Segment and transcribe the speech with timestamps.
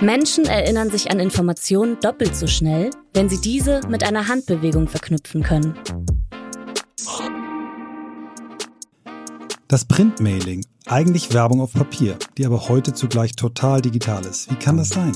[0.00, 5.42] Menschen erinnern sich an Informationen doppelt so schnell, wenn sie diese mit einer Handbewegung verknüpfen
[5.42, 5.74] können.
[9.68, 14.50] Das Printmailing, eigentlich Werbung auf Papier, die aber heute zugleich total digital ist.
[14.50, 15.12] Wie kann das sein?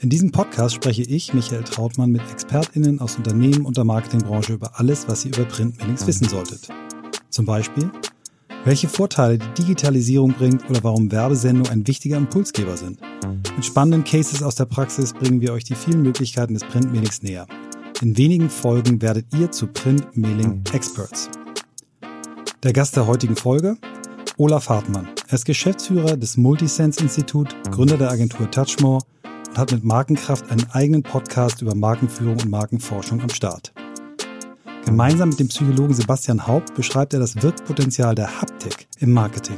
[0.00, 4.78] In diesem Podcast spreche ich, Michael Trautmann, mit ExpertInnen aus Unternehmen und der Marketingbranche über
[4.78, 6.68] alles, was ihr über Printmailings wissen solltet.
[7.30, 7.90] Zum Beispiel,
[8.66, 13.00] welche Vorteile die Digitalisierung bringt oder warum Werbesendungen ein wichtiger Impulsgeber sind.
[13.54, 17.46] Mit spannenden Cases aus der Praxis bringen wir euch die vielen Möglichkeiten des Printmailings näher.
[18.02, 21.30] In wenigen Folgen werdet ihr zu Printmailing Experts.
[22.64, 23.78] Der Gast der heutigen Folge?
[24.36, 25.08] Olaf Hartmann.
[25.28, 29.02] Er ist Geschäftsführer des Multisense Institut, Gründer der Agentur Touchmore
[29.48, 33.72] und hat mit Markenkraft einen eigenen Podcast über Markenführung und Markenforschung am Start.
[34.86, 39.56] Gemeinsam mit dem Psychologen Sebastian Haupt beschreibt er das Wirkpotenzial der Haptik im Marketing.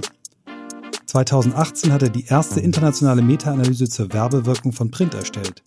[1.04, 5.62] 2018 hat er die erste internationale Meta-Analyse zur Werbewirkung von Print erstellt.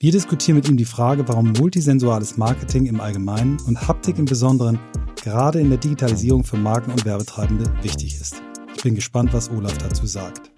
[0.00, 4.78] Wir diskutieren mit ihm die Frage, warum multisensuales Marketing im Allgemeinen und Haptik im Besonderen
[5.16, 8.42] gerade in der Digitalisierung für Marken und Werbetreibende wichtig ist.
[8.76, 10.50] Ich bin gespannt, was Olaf dazu sagt.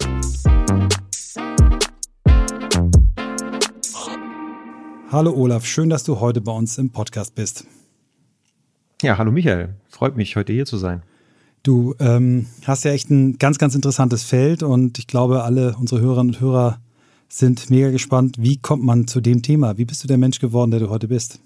[5.12, 7.66] Hallo Olaf, schön, dass du heute bei uns im Podcast bist.
[9.02, 9.70] Ja, hallo Michael.
[9.88, 11.02] Freut mich, heute hier zu sein.
[11.62, 16.02] Du ähm, hast ja echt ein ganz, ganz interessantes Feld und ich glaube, alle unsere
[16.02, 16.80] Hörerinnen und Hörer
[17.26, 18.36] sind mega gespannt.
[18.38, 19.78] Wie kommt man zu dem Thema?
[19.78, 21.40] Wie bist du der Mensch geworden, der du heute bist?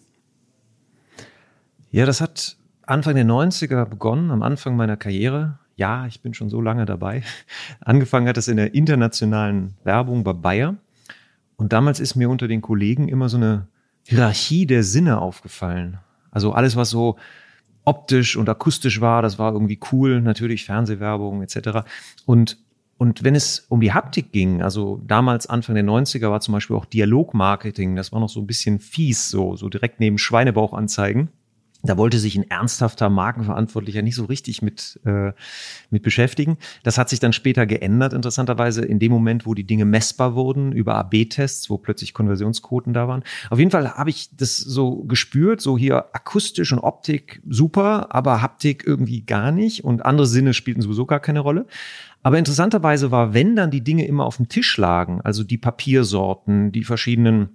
[1.92, 5.60] Ja, das hat Anfang der 90er begonnen, am Anfang meiner Karriere.
[5.76, 7.22] Ja, ich bin schon so lange dabei.
[7.80, 10.74] Angefangen hat es in der internationalen Werbung bei Bayer.
[11.54, 13.68] Und damals ist mir unter den Kollegen immer so eine
[14.02, 15.98] Hierarchie der Sinne aufgefallen.
[16.32, 17.16] Also alles, was so
[17.84, 21.86] optisch und akustisch war, das war irgendwie cool, natürlich Fernsehwerbung etc.
[22.26, 22.58] Und
[22.96, 26.76] und wenn es um die Haptik ging, also damals Anfang der 90er war zum Beispiel
[26.76, 31.28] auch Dialogmarketing, das war noch so ein bisschen fies, so, so direkt neben Schweinebauchanzeigen.
[31.84, 35.32] Da wollte sich ein ernsthafter Markenverantwortlicher nicht so richtig mit, äh,
[35.90, 36.56] mit beschäftigen.
[36.82, 40.72] Das hat sich dann später geändert, interessanterweise, in dem Moment, wo die Dinge messbar wurden,
[40.72, 43.22] über AB-Tests, wo plötzlich Konversionsquoten da waren.
[43.50, 48.40] Auf jeden Fall habe ich das so gespürt, so hier akustisch und Optik super, aber
[48.40, 51.66] Haptik irgendwie gar nicht und andere Sinne spielten sowieso gar keine Rolle.
[52.22, 56.72] Aber interessanterweise war, wenn dann die Dinge immer auf dem Tisch lagen, also die Papiersorten,
[56.72, 57.50] die verschiedenen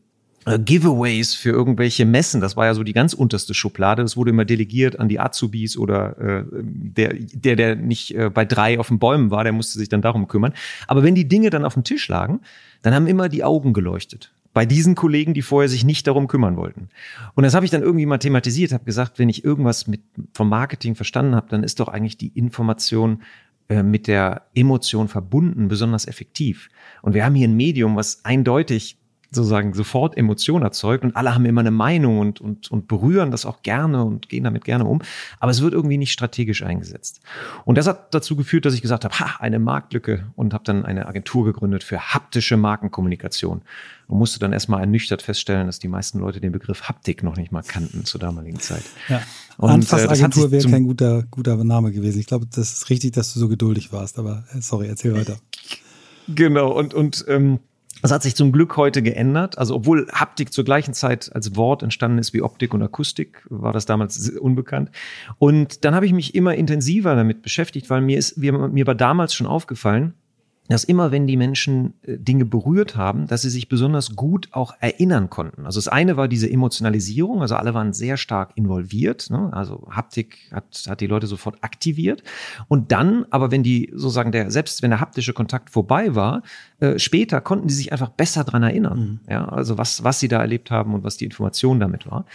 [0.57, 2.41] Giveaways für irgendwelche Messen.
[2.41, 4.01] Das war ja so die ganz unterste Schublade.
[4.01, 8.45] Das wurde immer delegiert an die Azubis oder äh, der, der, der nicht äh, bei
[8.45, 10.53] drei auf den Bäumen war, der musste sich dann darum kümmern.
[10.87, 12.39] Aber wenn die Dinge dann auf dem Tisch lagen,
[12.81, 14.33] dann haben immer die Augen geleuchtet.
[14.53, 16.89] Bei diesen Kollegen, die vorher sich nicht darum kümmern wollten.
[17.35, 20.01] Und das habe ich dann irgendwie mal thematisiert, habe gesagt, wenn ich irgendwas mit
[20.33, 23.21] vom Marketing verstanden habe, dann ist doch eigentlich die Information
[23.69, 26.69] äh, mit der Emotion verbunden besonders effektiv.
[27.03, 28.97] Und wir haben hier ein Medium, was eindeutig
[29.31, 33.45] sozusagen sofort Emotionen erzeugt und alle haben immer eine Meinung und, und, und berühren das
[33.45, 35.01] auch gerne und gehen damit gerne um.
[35.39, 37.21] Aber es wird irgendwie nicht strategisch eingesetzt.
[37.65, 40.85] Und das hat dazu geführt, dass ich gesagt habe, ha, eine Marktlücke und habe dann
[40.85, 43.61] eine Agentur gegründet für haptische Markenkommunikation
[44.07, 47.51] und musste dann erstmal ernüchtert feststellen, dass die meisten Leute den Begriff Haptik noch nicht
[47.51, 48.83] mal kannten zur damaligen Zeit.
[49.07, 49.21] Ja.
[49.57, 52.19] Und, Anfassagentur äh, wäre kein guter, guter Name gewesen.
[52.19, 55.37] Ich glaube, das ist richtig, dass du so geduldig warst, aber äh, sorry, erzähl weiter.
[56.27, 57.59] Genau, und, und ähm,
[58.01, 59.57] das hat sich zum Glück heute geändert.
[59.57, 63.73] Also obwohl Haptik zur gleichen Zeit als Wort entstanden ist wie Optik und Akustik, war
[63.73, 64.91] das damals unbekannt.
[65.37, 69.33] Und dann habe ich mich immer intensiver damit beschäftigt, weil mir ist, mir, war damals
[69.33, 70.13] schon aufgefallen,
[70.69, 74.73] dass immer wenn die Menschen äh, Dinge berührt haben, dass sie sich besonders gut auch
[74.79, 75.65] erinnern konnten.
[75.65, 79.49] Also das eine war diese Emotionalisierung, also alle waren sehr stark involviert, ne?
[79.51, 82.23] also Haptik hat, hat die Leute sofort aktiviert.
[82.67, 86.43] Und dann, aber wenn die sozusagen der, selbst wenn der haptische Kontakt vorbei war,
[86.79, 88.99] äh, später konnten die sich einfach besser dran erinnern.
[88.99, 89.19] Mhm.
[89.29, 92.25] Ja, also was, was sie da erlebt haben und was die Information damit war.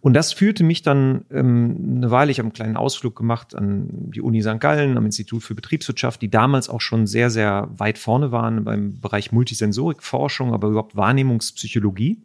[0.00, 3.88] Und das führte mich dann ähm, eine Weile, ich habe einen kleinen Ausflug gemacht an
[4.10, 4.60] die Uni St.
[4.60, 9.00] Gallen, am Institut für Betriebswirtschaft, die damals auch schon sehr, sehr weit vorne waren beim
[9.00, 12.22] Bereich Multisensorikforschung, aber überhaupt Wahrnehmungspsychologie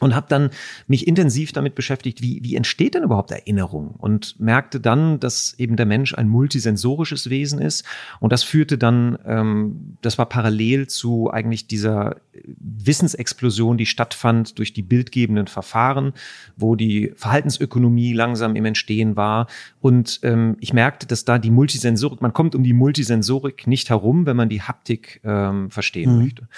[0.00, 0.50] und habe dann
[0.86, 3.94] mich intensiv damit beschäftigt, wie, wie entsteht denn überhaupt Erinnerung?
[3.98, 7.84] Und merkte dann, dass eben der Mensch ein multisensorisches Wesen ist.
[8.20, 14.72] Und das führte dann, ähm, das war parallel zu eigentlich dieser Wissensexplosion, die stattfand durch
[14.72, 16.14] die bildgebenden Verfahren,
[16.56, 19.46] wo die Verhaltensökonomie langsam im Entstehen war
[19.80, 24.26] und ähm, ich merkte, dass da die Multisensorik, man kommt um die Multisensorik nicht herum,
[24.26, 26.22] wenn man die Haptik ähm, verstehen mhm.
[26.22, 26.48] möchte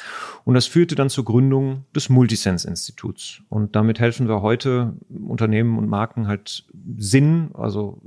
[0.44, 5.88] und das führte dann zur Gründung des Multisense-Instituts und damit helfen wir heute Unternehmen und
[5.88, 6.64] Marken halt
[6.96, 8.00] Sinn, also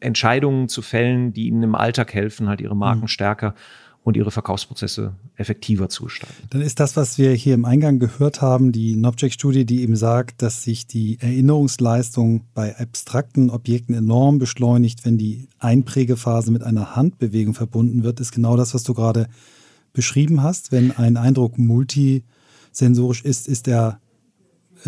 [0.00, 3.08] Entscheidungen zu fällen, die ihnen im Alltag helfen, halt ihre Marken mhm.
[3.08, 3.54] stärker
[4.04, 6.48] und ihre Verkaufsprozesse effektiver zu gestalten.
[6.50, 10.42] Dann ist das, was wir hier im Eingang gehört haben, die Nobject-Studie, die eben sagt,
[10.42, 17.54] dass sich die Erinnerungsleistung bei abstrakten Objekten enorm beschleunigt, wenn die Einprägephase mit einer Handbewegung
[17.54, 19.28] verbunden wird, ist genau das, was du gerade
[19.92, 20.72] beschrieben hast.
[20.72, 24.00] Wenn ein Eindruck multisensorisch ist, ist er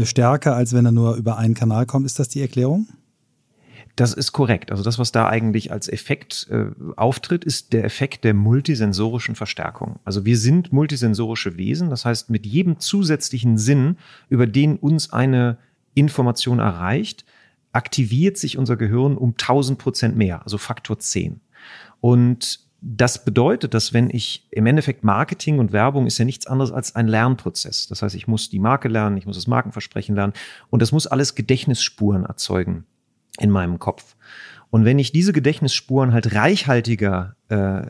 [0.02, 2.06] stärker, als wenn er nur über einen Kanal kommt.
[2.06, 2.88] Ist das die Erklärung?
[3.96, 4.72] Das ist korrekt.
[4.72, 10.00] Also das, was da eigentlich als Effekt äh, auftritt, ist der Effekt der multisensorischen Verstärkung.
[10.04, 11.90] Also wir sind multisensorische Wesen.
[11.90, 13.96] Das heißt, mit jedem zusätzlichen Sinn,
[14.28, 15.58] über den uns eine
[15.94, 17.24] Information erreicht,
[17.72, 21.40] aktiviert sich unser Gehirn um 1000 Prozent mehr, also Faktor 10.
[22.00, 26.70] Und das bedeutet, dass wenn ich im Endeffekt Marketing und Werbung ist ja nichts anderes
[26.70, 27.86] als ein Lernprozess.
[27.86, 30.34] Das heißt, ich muss die Marke lernen, ich muss das Markenversprechen lernen
[30.70, 32.84] und das muss alles Gedächtnisspuren erzeugen
[33.38, 34.16] in meinem Kopf.
[34.70, 37.82] Und wenn ich diese Gedächtnisspuren halt reichhaltiger äh,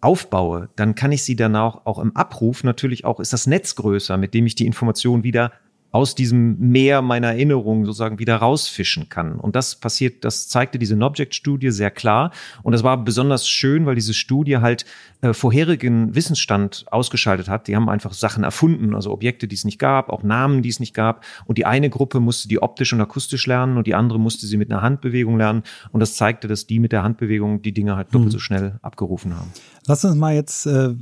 [0.00, 3.76] aufbaue, dann kann ich sie dann auch, auch im Abruf natürlich auch, ist das Netz
[3.76, 5.52] größer, mit dem ich die Information wieder
[5.94, 9.36] aus diesem Meer meiner Erinnerungen sozusagen wieder rausfischen kann.
[9.36, 12.32] Und das passiert, das zeigte diese Nobject-Studie sehr klar.
[12.64, 14.86] Und das war besonders schön, weil diese Studie halt
[15.20, 17.68] äh, vorherigen Wissensstand ausgeschaltet hat.
[17.68, 20.80] Die haben einfach Sachen erfunden, also Objekte, die es nicht gab, auch Namen, die es
[20.80, 21.24] nicht gab.
[21.44, 24.56] Und die eine Gruppe musste die optisch und akustisch lernen und die andere musste sie
[24.56, 25.62] mit einer Handbewegung lernen.
[25.92, 28.32] Und das zeigte, dass die mit der Handbewegung die Dinge halt doppelt mhm.
[28.32, 29.52] so schnell abgerufen haben.
[29.86, 30.92] Lass uns mal jetzt äh,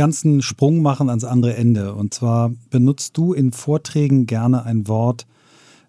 [0.00, 1.94] ganzen Sprung machen ans andere Ende.
[1.94, 5.26] Und zwar benutzt du in Vorträgen gerne ein Wort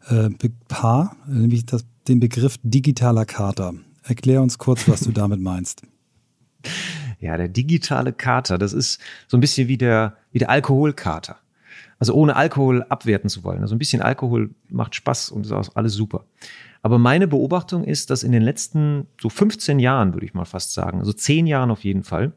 [0.09, 0.29] äh,
[0.67, 3.73] Paar, nämlich das, den Begriff digitaler Kater.
[4.03, 5.83] Erklär uns kurz, was du damit meinst.
[7.21, 8.99] Ja, der digitale Kater, das ist
[9.29, 11.37] so ein bisschen wie der, wie der Alkoholkater.
[11.97, 13.61] Also ohne Alkohol abwerten zu wollen.
[13.61, 16.25] Also ein bisschen Alkohol macht Spaß und ist auch alles super.
[16.81, 20.73] Aber meine Beobachtung ist, dass in den letzten so 15 Jahren, würde ich mal fast
[20.73, 22.33] sagen, also 10 Jahren auf jeden Fall,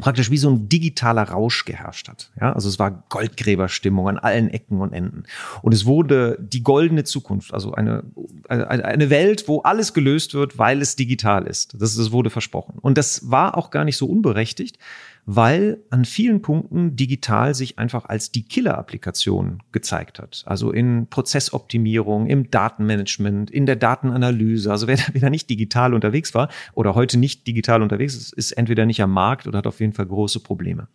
[0.00, 2.30] praktisch wie so ein digitaler Rausch geherrscht hat.
[2.40, 5.24] Ja, also es war Goldgräberstimmung an allen Ecken und Enden.
[5.62, 8.04] Und es wurde die goldene Zukunft, also eine,
[8.48, 11.74] eine, Welt, wo alles gelöst wird, weil es digital ist.
[11.80, 12.78] Das, das wurde versprochen.
[12.80, 14.78] Und das war auch gar nicht so unberechtigt,
[15.26, 20.42] weil an vielen Punkten digital sich einfach als die Killer-Applikation gezeigt hat.
[20.46, 24.70] Also in Prozessoptimierung, im Datenmanagement, in der Datenanalyse.
[24.70, 28.84] Also wer, da nicht digital unterwegs war oder heute nicht digital unterwegs ist, ist entweder
[28.84, 30.88] nicht am Markt oder hat auf jeden Fall große Probleme.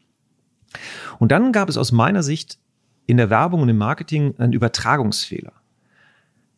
[1.17, 2.59] Und dann gab es aus meiner Sicht
[3.07, 5.53] in der Werbung und im Marketing einen Übertragungsfehler.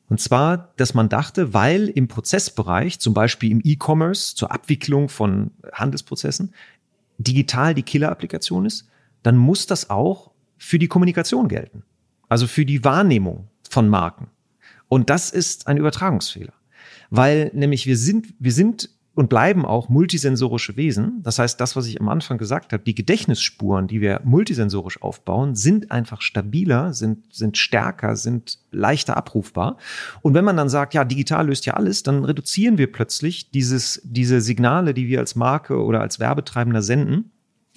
[0.09, 5.51] Und zwar, dass man dachte, weil im Prozessbereich, zum Beispiel im E-Commerce zur Abwicklung von
[5.71, 6.53] Handelsprozessen,
[7.23, 8.87] digital die Killer-Applikation ist,
[9.23, 11.83] dann muss das auch für die Kommunikation gelten.
[12.29, 14.27] Also für die Wahrnehmung von Marken.
[14.87, 16.53] Und das ist ein Übertragungsfehler.
[17.09, 21.21] Weil nämlich wir sind, wir sind und bleiben auch multisensorische Wesen.
[21.23, 25.53] Das heißt, das, was ich am Anfang gesagt habe, die Gedächtnisspuren, die wir multisensorisch aufbauen,
[25.53, 29.77] sind einfach stabiler, sind, sind stärker, sind leichter abrufbar.
[30.21, 34.01] Und wenn man dann sagt, ja, digital löst ja alles, dann reduzieren wir plötzlich dieses,
[34.05, 37.31] diese Signale, die wir als Marke oder als Werbetreibender senden,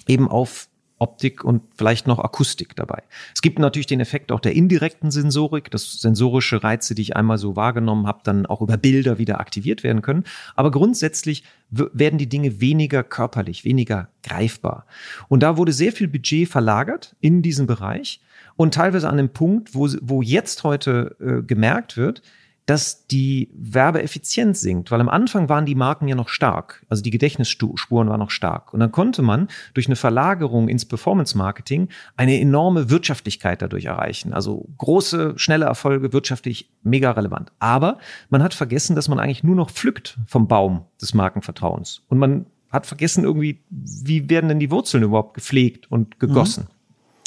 [0.07, 3.03] eben auf Optik und vielleicht noch Akustik dabei.
[3.33, 7.37] Es gibt natürlich den Effekt auch der indirekten Sensorik, dass sensorische Reize, die ich einmal
[7.37, 10.23] so wahrgenommen habe, dann auch über Bilder wieder aktiviert werden können.
[10.55, 14.85] Aber grundsätzlich werden die Dinge weniger körperlich, weniger greifbar.
[15.27, 18.21] Und da wurde sehr viel Budget verlagert in diesen Bereich
[18.55, 22.21] und teilweise an dem Punkt, wo, wo jetzt heute äh, gemerkt wird,
[22.65, 27.11] dass die Werbeeffizienz sinkt, weil am Anfang waren die Marken ja noch stark, also die
[27.11, 28.73] Gedächtnisspuren waren noch stark.
[28.73, 34.33] Und dann konnte man durch eine Verlagerung ins Performance-Marketing eine enorme Wirtschaftlichkeit dadurch erreichen.
[34.33, 37.51] Also große, schnelle Erfolge, wirtschaftlich mega relevant.
[37.59, 42.01] Aber man hat vergessen, dass man eigentlich nur noch pflückt vom Baum des Markenvertrauens.
[42.07, 46.63] Und man hat vergessen irgendwie, wie werden denn die Wurzeln überhaupt gepflegt und gegossen.
[46.63, 46.74] Mhm.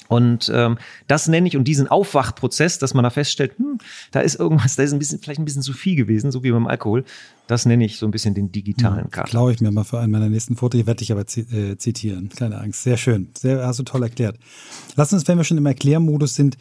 [0.09, 3.79] Und ähm, das nenne ich und diesen Aufwachprozess, dass man da feststellt, hm,
[4.11, 6.51] da ist irgendwas, da ist ein bisschen, vielleicht ein bisschen zu viel gewesen, so wie
[6.51, 7.05] beim Alkohol.
[7.47, 9.29] Das nenne ich so ein bisschen den digitalen hm, Kater.
[9.29, 12.31] Klaue ich mir mal für einen meiner nächsten Fotos, werde ich aber äh, zitieren.
[12.31, 12.83] Keine Angst.
[12.83, 13.29] Sehr schön.
[13.37, 14.39] Sehr, hast du toll erklärt.
[14.97, 16.57] Lass uns, wenn wir schon im Erklärmodus sind,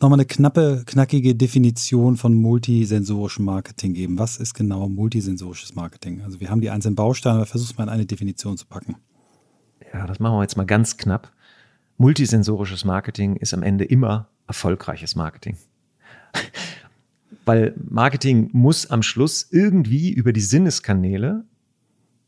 [0.00, 4.18] nochmal eine knappe, knackige Definition von multisensorischem Marketing geben.
[4.18, 6.22] Was ist genau multisensorisches Marketing?
[6.22, 8.96] Also wir haben die einzelnen Bausteine, aber versuch's mal in eine Definition zu packen.
[9.92, 11.32] Ja, das machen wir jetzt mal ganz knapp
[11.98, 15.56] multisensorisches Marketing ist am Ende immer erfolgreiches Marketing.
[17.44, 21.44] Weil Marketing muss am Schluss irgendwie über die Sinneskanäle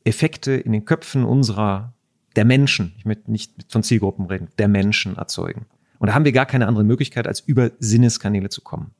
[0.04, 1.94] Effekte in den Köpfen unserer,
[2.36, 5.66] der Menschen, ich möchte nicht von Zielgruppen reden, der Menschen erzeugen.
[5.98, 8.90] Und da haben wir gar keine andere Möglichkeit, als über Sinneskanäle zu kommen.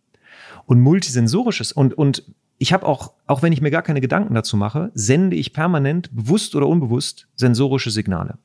[0.66, 2.25] Und multisensorisches und, und
[2.59, 6.14] ich habe auch, auch wenn ich mir gar keine Gedanken dazu mache, sende ich permanent,
[6.14, 8.38] bewusst oder unbewusst, sensorische Signale.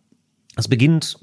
[0.59, 1.17] Es beginnt,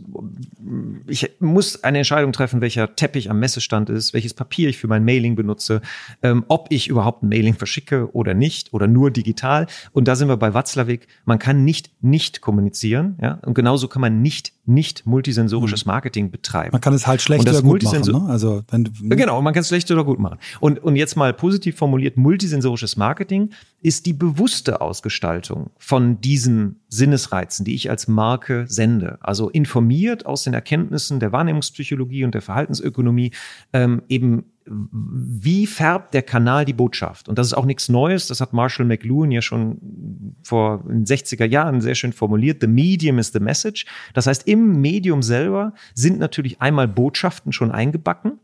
[1.07, 5.05] ich muss eine Entscheidung treffen, welcher Teppich am Messestand ist, welches Papier ich für mein
[5.05, 5.83] Mailing benutze,
[6.23, 9.67] ähm, ob ich überhaupt ein Mailing verschicke oder nicht oder nur digital.
[9.93, 11.07] Und da sind wir bei Watzlawick.
[11.25, 15.87] Man kann nicht nicht kommunizieren, ja, und genauso kann man nicht nicht multisensorisches hm.
[15.87, 16.71] Marketing betreiben.
[16.73, 18.03] Man kann es halt schlecht oder gut machen.
[18.03, 18.27] Ne?
[18.29, 20.39] Also wenn, genau, man kann es schlecht oder gut machen.
[20.61, 23.51] Und, und jetzt mal positiv formuliert, multisensorisches Marketing
[23.81, 29.19] ist die bewusste Ausgestaltung von diesen Sinnesreizen, die ich als Marke sende.
[29.21, 33.33] Also informiert aus den Erkenntnissen der Wahrnehmungspsychologie und der Verhaltensökonomie
[33.73, 37.29] ähm, eben wie färbt der Kanal die Botschaft?
[37.29, 38.27] Und das ist auch nichts Neues.
[38.27, 42.61] Das hat Marshall McLuhan ja schon vor den 60er Jahren sehr schön formuliert.
[42.61, 43.87] The medium is the message.
[44.13, 48.41] Das heißt, im Medium selber sind natürlich einmal Botschaften schon eingebacken.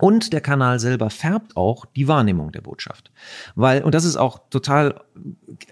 [0.00, 3.12] Und der Kanal selber färbt auch die Wahrnehmung der Botschaft.
[3.54, 5.02] Weil, und das ist auch total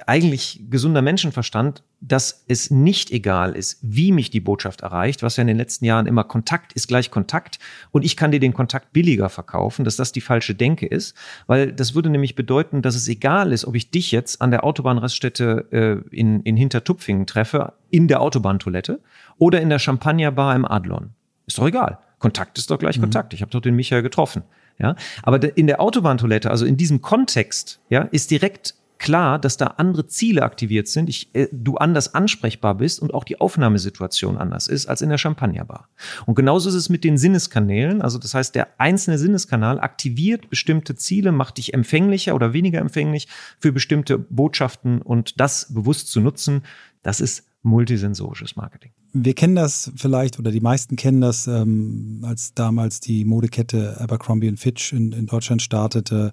[0.07, 5.41] eigentlich gesunder Menschenverstand, dass es nicht egal ist, wie mich die Botschaft erreicht, was ja
[5.41, 7.59] in den letzten Jahren immer Kontakt ist gleich Kontakt
[7.91, 11.17] und ich kann dir den Kontakt billiger verkaufen, dass das die falsche Denke ist,
[11.47, 14.63] weil das würde nämlich bedeuten, dass es egal ist, ob ich dich jetzt an der
[14.63, 19.01] Autobahnraststätte äh, in, in Hintertupfingen treffe, in der Autobahntoilette
[19.39, 21.15] oder in der Champagnerbar im Adlon.
[21.47, 21.99] Ist doch egal.
[22.19, 23.03] Kontakt ist doch gleich mhm.
[23.03, 23.35] Kontakt.
[23.35, 24.43] Ich habe doch den Michael getroffen.
[24.79, 29.67] Ja, aber in der Autobahntoilette, also in diesem Kontext, ja, ist direkt klar, dass da
[29.79, 34.67] andere Ziele aktiviert sind, ich, äh, du anders ansprechbar bist und auch die Aufnahmesituation anders
[34.67, 35.89] ist als in der Champagnerbar.
[36.27, 38.03] Und genauso ist es mit den Sinneskanälen.
[38.03, 43.29] Also das heißt, der einzelne Sinneskanal aktiviert bestimmte Ziele, macht dich empfänglicher oder weniger empfänglich
[43.59, 46.63] für bestimmte Botschaften und das bewusst zu nutzen,
[47.03, 48.93] das ist multisensorisches Marketing.
[49.13, 54.55] Wir kennen das vielleicht oder die meisten kennen das, ähm, als damals die Modekette Abercrombie
[54.57, 56.33] Fitch in, in Deutschland startete.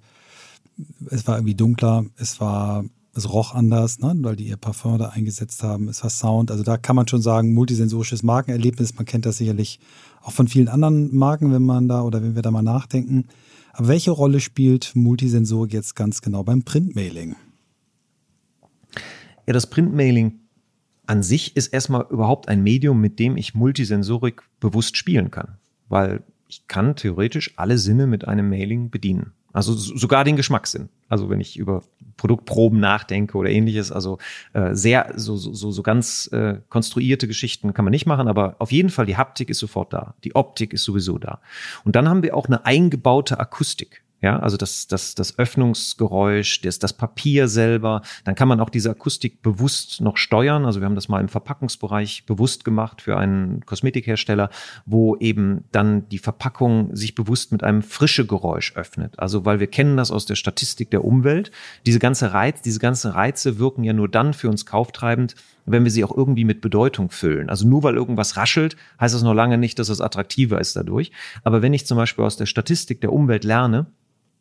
[1.09, 5.09] Es war irgendwie dunkler, es war, es roch anders, ne, weil die ihr Parfum da
[5.09, 5.87] eingesetzt haben.
[5.87, 6.51] Es war Sound.
[6.51, 8.95] Also da kann man schon sagen, multisensorisches Markenerlebnis.
[8.95, 9.79] Man kennt das sicherlich
[10.21, 13.25] auch von vielen anderen Marken, wenn man da oder wenn wir da mal nachdenken.
[13.73, 17.35] Aber welche Rolle spielt Multisensorik jetzt ganz genau beim Printmailing?
[19.47, 20.39] Ja, das Printmailing
[21.07, 25.57] an sich ist erstmal überhaupt ein Medium, mit dem ich Multisensorik bewusst spielen kann.
[25.87, 29.33] Weil ich kann theoretisch alle Sinne mit einem Mailing bedienen.
[29.55, 30.89] Also sogar den Geschmackssinn.
[31.07, 31.81] Also wenn ich über
[32.17, 34.17] Produktproben nachdenke oder ähnliches, also
[34.53, 38.71] äh, sehr so, so, so ganz äh, konstruierte Geschichten kann man nicht machen, aber auf
[38.71, 41.39] jeden Fall die Haptik ist sofort da, die Optik ist sowieso da.
[41.85, 44.04] Und dann haben wir auch eine eingebaute Akustik.
[44.25, 48.01] Ja, also das, das, das Öffnungsgeräusch, das, das Papier selber.
[48.23, 50.65] Dann kann man auch diese Akustik bewusst noch steuern.
[50.65, 54.49] Also wir haben das mal im Verpackungsbereich bewusst gemacht für einen Kosmetikhersteller,
[54.87, 59.19] wo eben dann die Verpackung sich bewusst mit einem frische Geräusch öffnet.
[59.19, 61.51] Also weil wir kennen das aus der Statistik der Umwelt.
[61.85, 65.35] Diese ganze Reiz, diese ganzen Reize wirken ja nur dann für uns kauftreibend,
[65.67, 67.47] wenn wir sie auch irgendwie mit Bedeutung füllen.
[67.47, 71.11] Also nur weil irgendwas raschelt, heißt das noch lange nicht, dass es attraktiver ist dadurch.
[71.43, 73.85] Aber wenn ich zum Beispiel aus der Statistik der Umwelt lerne,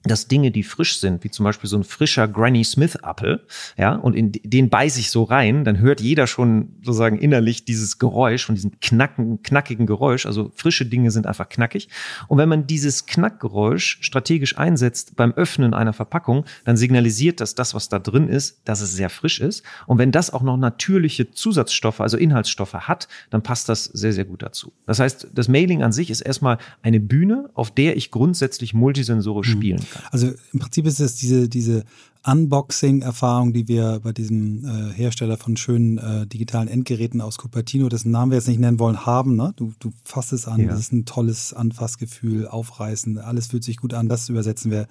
[0.04, 3.40] dass Dinge, die frisch sind, wie zum Beispiel so ein frischer Granny Smith Apfel,
[3.78, 7.98] ja, und in den beiß ich so rein, dann hört jeder schon sozusagen innerlich dieses
[7.98, 10.26] Geräusch von diesem knacken, knackigen Geräusch.
[10.26, 11.88] Also frische Dinge sind einfach knackig.
[12.28, 17.74] Und wenn man dieses Knackgeräusch strategisch einsetzt beim Öffnen einer Verpackung, dann signalisiert das das,
[17.74, 19.62] was da drin ist, dass es sehr frisch ist.
[19.86, 24.24] Und wenn das auch noch natürliche Zusatzstoffe, also Inhaltsstoffe hat, dann passt das sehr, sehr
[24.24, 24.72] gut dazu.
[24.86, 29.48] Das heißt, das Mailing an sich ist erstmal eine Bühne, auf der ich grundsätzlich multisensorisch
[29.48, 29.58] mhm.
[29.58, 29.93] spielen kann.
[30.10, 31.84] Also im Prinzip ist es diese, diese
[32.26, 38.10] Unboxing-Erfahrung, die wir bei diesem äh, Hersteller von schönen äh, digitalen Endgeräten aus Cupertino, dessen
[38.10, 39.36] Namen wir jetzt nicht nennen wollen, haben.
[39.36, 39.52] Ne?
[39.56, 40.68] Du, du fasst es an, ja.
[40.68, 44.08] das ist ein tolles Anfassgefühl, aufreißen, alles fühlt sich gut an.
[44.08, 44.86] Das übersetzen wir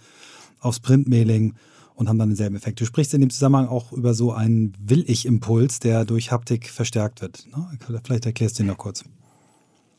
[0.60, 1.56] aufs Printmailing
[1.96, 2.80] und haben dann denselben Effekt.
[2.80, 7.48] Du sprichst in dem Zusammenhang auch über so einen Will-Ich-Impuls, der durch Haptik verstärkt wird.
[7.52, 7.68] Ne?
[8.04, 9.04] Vielleicht erklärst du ihn noch kurz.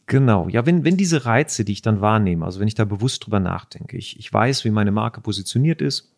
[0.07, 3.25] Genau, ja, wenn, wenn diese Reize, die ich dann wahrnehme, also wenn ich da bewusst
[3.25, 6.15] drüber nachdenke, ich, ich weiß, wie meine Marke positioniert ist,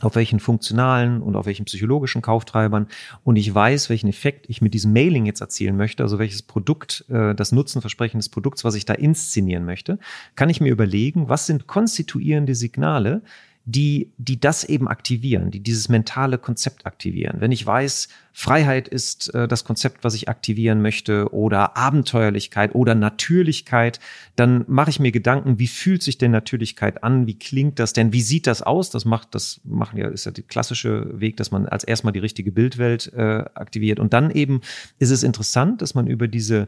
[0.00, 2.88] auf welchen funktionalen und auf welchen psychologischen Kauftreibern
[3.22, 7.04] und ich weiß, welchen Effekt ich mit diesem Mailing jetzt erzielen möchte, also welches Produkt,
[7.08, 9.98] äh, das Nutzenversprechen des Produkts, was ich da inszenieren möchte,
[10.36, 13.22] kann ich mir überlegen, was sind konstituierende Signale,
[13.66, 17.40] die, die das eben aktivieren, die dieses mentale Konzept aktivieren.
[17.40, 22.94] Wenn ich weiß, Freiheit ist äh, das Konzept, was ich aktivieren möchte, oder Abenteuerlichkeit oder
[22.94, 24.00] Natürlichkeit,
[24.36, 27.26] dann mache ich mir Gedanken, wie fühlt sich denn Natürlichkeit an?
[27.26, 28.12] Wie klingt das denn?
[28.12, 28.90] Wie sieht das aus?
[28.90, 32.18] Das macht, das machen ja, ist ja der klassische Weg, dass man als erstmal die
[32.18, 33.98] richtige Bildwelt äh, aktiviert.
[33.98, 34.60] Und dann eben
[34.98, 36.66] ist es interessant, dass man über diese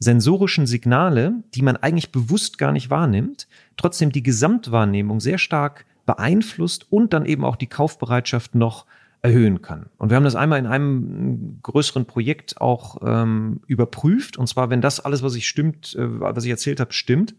[0.00, 3.46] sensorischen Signale, die man eigentlich bewusst gar nicht wahrnimmt,
[3.76, 8.86] trotzdem die Gesamtwahrnehmung sehr stark beeinflusst und dann eben auch die Kaufbereitschaft noch
[9.22, 9.86] erhöhen kann.
[9.98, 14.36] Und wir haben das einmal in einem größeren Projekt auch ähm, überprüft.
[14.36, 17.34] Und zwar, wenn das alles, was ich stimmt, äh, was ich erzählt habe, stimmt,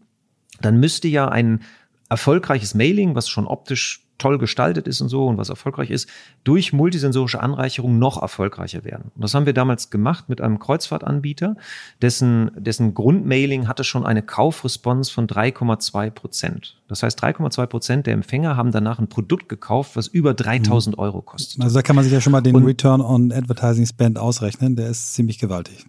[0.60, 1.60] dann müsste ja ein
[2.08, 6.08] erfolgreiches Mailing, was schon optisch toll gestaltet ist und so und was erfolgreich ist,
[6.44, 9.10] durch multisensorische Anreicherung noch erfolgreicher werden.
[9.14, 11.56] Und das haben wir damals gemacht mit einem Kreuzfahrtanbieter,
[12.00, 16.80] dessen, dessen Grundmailing hatte schon eine Kaufresponse von 3,2 Prozent.
[16.88, 21.20] Das heißt, 3,2 Prozent der Empfänger haben danach ein Produkt gekauft, was über 3000 Euro
[21.20, 21.60] kostet.
[21.60, 24.74] Also da kann man sich ja schon mal den und Return on Advertising Spend ausrechnen,
[24.74, 25.84] der ist ziemlich gewaltig.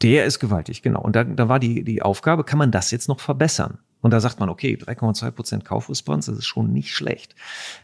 [0.00, 1.02] Der ist gewaltig, genau.
[1.02, 3.76] Und da, da war die, die Aufgabe, kann man das jetzt noch verbessern?
[4.02, 7.34] Und da sagt man, okay, 3,2 Prozent Kaufresponse, das ist schon nicht schlecht.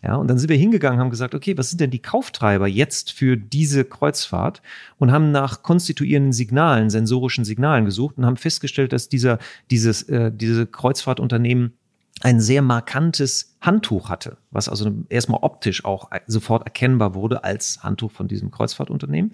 [0.02, 3.12] Ja, und dann sind wir hingegangen, haben gesagt, okay, was sind denn die Kauftreiber jetzt
[3.12, 4.60] für diese Kreuzfahrt?
[4.98, 9.38] Und haben nach konstituierenden Signalen, sensorischen Signalen gesucht und haben festgestellt, dass dieser,
[9.70, 11.72] dieses, äh, diese Kreuzfahrtunternehmen
[12.20, 18.10] ein sehr markantes Handtuch hatte, was also erstmal optisch auch sofort erkennbar wurde als Handtuch
[18.10, 19.32] von diesem Kreuzfahrtunternehmen.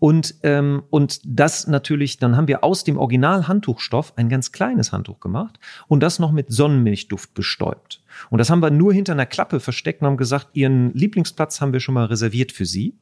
[0.00, 5.20] Und, ähm, und das natürlich, dann haben wir aus dem Original-Handtuchstoff ein ganz kleines Handtuch
[5.20, 8.02] gemacht und das noch mit Sonnenmilchduft bestäubt.
[8.30, 11.74] Und das haben wir nur hinter einer Klappe versteckt und haben gesagt, Ihren Lieblingsplatz haben
[11.74, 12.94] wir schon mal reserviert für Sie.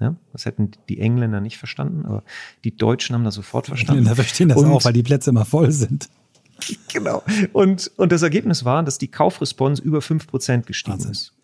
[0.00, 2.24] Ja, das hätten die Engländer nicht verstanden, aber
[2.64, 3.92] die Deutschen haben das sofort verstanden.
[3.92, 6.08] Die Engländer verstehen das und, auch, weil die Plätze immer voll sind.
[6.92, 7.22] Genau.
[7.52, 11.12] Und, und das Ergebnis war, dass die Kaufresponse über 5% gestiegen Wahnsinn.
[11.12, 11.37] ist.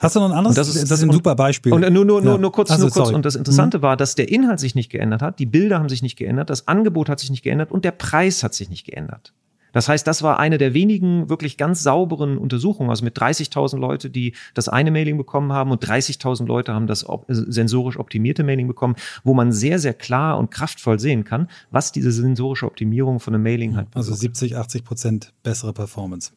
[0.00, 0.56] Hast du noch ein anderes?
[0.56, 1.72] das ist, das ist ein super Beispiel.
[1.72, 2.24] Und nur, nur, ja.
[2.24, 3.10] nur, nur kurz, also, nur kurz.
[3.10, 3.82] Und das Interessante mhm.
[3.82, 6.68] war, dass der Inhalt sich nicht geändert hat, die Bilder haben sich nicht geändert, das
[6.68, 9.32] Angebot hat sich nicht geändert und der Preis hat sich nicht geändert.
[9.72, 14.10] Das heißt, das war eine der wenigen wirklich ganz sauberen Untersuchungen, also mit 30.000 Leute,
[14.10, 18.66] die das eine Mailing bekommen haben und 30.000 Leute haben das op sensorisch optimierte Mailing
[18.66, 23.34] bekommen, wo man sehr, sehr klar und kraftvoll sehen kann, was diese sensorische Optimierung von
[23.34, 23.88] einem Mailing halt.
[23.94, 26.32] Also 70, 80 Prozent bessere Performance.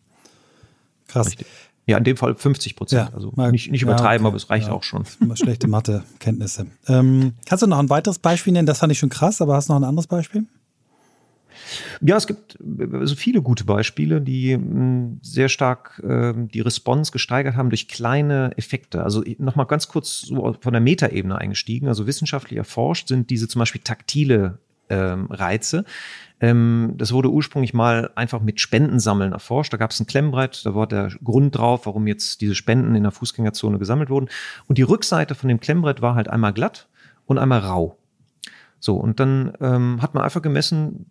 [1.08, 1.28] Krass.
[1.28, 1.48] Richtig.
[1.88, 3.10] Ja, in dem Fall 50 Prozent.
[3.10, 4.28] Ja, also nicht, nicht übertreiben, ja, okay.
[4.28, 5.04] aber es reicht ja, auch schon.
[5.36, 6.68] Schlechte Mathe-Kenntnisse.
[6.88, 8.68] Ähm, kannst du noch ein weiteres Beispiel nennen?
[8.68, 10.46] Das fand ich schon krass, aber hast du noch ein anderes Beispiel?
[12.02, 12.58] Ja, es gibt
[12.94, 18.52] also viele gute Beispiele, die hm, sehr stark äh, die Response gesteigert haben durch kleine
[18.58, 19.04] Effekte.
[19.04, 21.88] Also nochmal ganz kurz so von der Metaebene eingestiegen.
[21.88, 24.60] Also wissenschaftlich erforscht sind diese zum Beispiel taktile
[24.92, 25.86] ähm, Reize.
[26.40, 29.72] Ähm, das wurde ursprünglich mal einfach mit Spendensammeln erforscht.
[29.72, 33.04] Da gab es ein Klemmbrett, da war der Grund drauf, warum jetzt diese Spenden in
[33.04, 34.30] der Fußgängerzone gesammelt wurden.
[34.68, 36.88] Und die Rückseite von dem Klemmbrett war halt einmal glatt
[37.26, 37.98] und einmal rau.
[38.80, 41.06] So, und dann ähm, hat man einfach gemessen,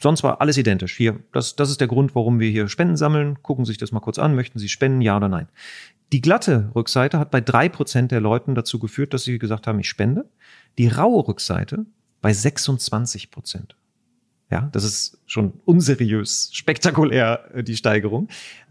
[0.00, 0.96] sonst war alles identisch.
[0.96, 3.40] Hier, das, das ist der Grund, warum wir hier Spenden sammeln.
[3.42, 4.34] Gucken Sie sich das mal kurz an.
[4.34, 5.46] Möchten Sie spenden, ja oder nein?
[6.12, 9.80] Die glatte Rückseite hat bei drei Prozent der Leuten dazu geführt, dass sie gesagt haben,
[9.80, 10.26] ich spende.
[10.78, 11.86] Die raue Rückseite
[12.24, 13.76] bei 26 Prozent.
[14.50, 18.28] Ja, das ist schon unseriös, spektakulär, äh, die Steigerung.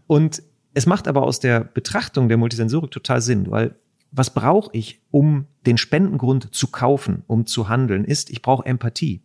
[0.08, 3.76] Und es macht aber aus der Betrachtung der Multisensorik total Sinn, weil
[4.10, 9.22] was brauche ich, um den Spendengrund zu kaufen, um zu handeln, ist, ich brauche Empathie.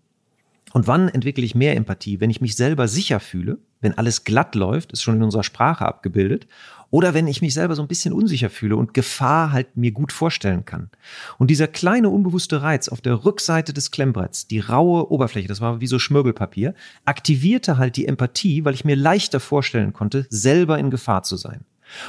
[0.74, 2.20] Und wann entwickle ich mehr Empathie?
[2.20, 5.86] Wenn ich mich selber sicher fühle, wenn alles glatt läuft, ist schon in unserer Sprache
[5.86, 6.48] abgebildet,
[6.92, 10.12] oder wenn ich mich selber so ein bisschen unsicher fühle und Gefahr halt mir gut
[10.12, 10.90] vorstellen kann.
[11.38, 15.82] Und dieser kleine unbewusste Reiz auf der Rückseite des Klemmbretts, die raue Oberfläche, das war
[15.82, 16.74] wie so Schmirgelpapier,
[17.06, 21.64] aktivierte halt die Empathie, weil ich mir leichter vorstellen konnte, selber in Gefahr zu sein.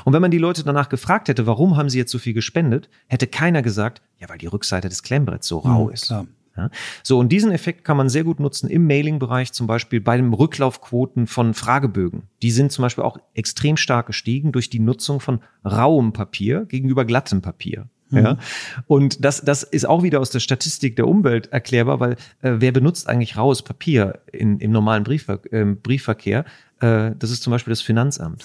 [0.04, 2.88] Und wenn man die Leute danach gefragt hätte, warum haben sie jetzt so viel gespendet,
[3.06, 6.06] hätte keiner gesagt, ja, weil die Rückseite des Klemmbretts so rau mhm, ist.
[6.06, 6.26] Klar.
[6.60, 6.70] Ja?
[7.02, 10.32] So, und diesen Effekt kann man sehr gut nutzen im Mailing-Bereich, zum Beispiel bei den
[10.32, 12.24] Rücklaufquoten von Fragebögen.
[12.42, 17.04] Die sind zum Beispiel auch extrem stark gestiegen durch die Nutzung von rauem Papier gegenüber
[17.04, 17.88] glattem Papier.
[18.10, 18.34] Ja.
[18.34, 18.38] Mhm.
[18.86, 22.72] Und das, das ist auch wieder aus der Statistik der Umwelt erklärbar, weil äh, wer
[22.72, 26.44] benutzt eigentlich raues Papier in, im normalen Briefver äh, Briefverkehr?
[26.80, 28.44] Äh, das ist zum Beispiel das Finanzamt.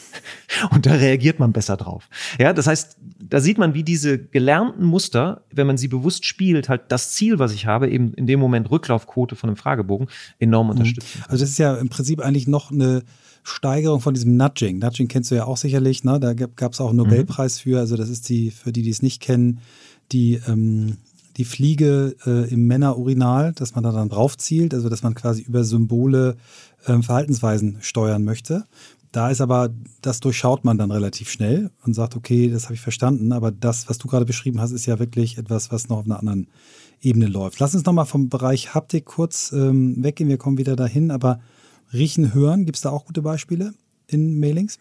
[0.72, 2.10] Und da reagiert man besser drauf.
[2.38, 6.70] Ja, das heißt, da sieht man, wie diese gelernten Muster, wenn man sie bewusst spielt,
[6.70, 10.08] halt das Ziel, was ich habe, eben in dem Moment Rücklaufquote von einem Fragebogen,
[10.40, 10.72] enorm mhm.
[10.72, 11.24] unterstützen.
[11.28, 13.04] Also das ist ja im Prinzip eigentlich noch eine
[13.44, 14.80] Steigerung von diesem Nudging.
[14.80, 16.20] Nudging kennst du ja auch sicherlich, ne?
[16.20, 17.80] Da gab es auch einen Nobelpreis für.
[17.80, 19.60] Also das ist die, für die, die es nicht kennen,
[20.12, 20.98] die ähm,
[21.38, 25.42] die Fliege äh, im Männerurinal, dass man da dann drauf zielt, also dass man quasi
[25.42, 26.38] über Symbole
[26.88, 28.66] ähm, Verhaltensweisen steuern möchte.
[29.12, 29.70] Da ist aber,
[30.02, 33.90] das durchschaut man dann relativ schnell und sagt, okay, das habe ich verstanden, aber das,
[33.90, 36.48] was du gerade beschrieben hast, ist ja wirklich etwas, was noch auf einer anderen
[37.02, 37.60] Ebene läuft.
[37.60, 41.40] Lass uns nochmal vom Bereich Haptik kurz ähm, weggehen, wir kommen wieder dahin, aber
[41.94, 43.74] riechen, hören, gibt es da auch gute Beispiele
[44.08, 44.80] in Mailings?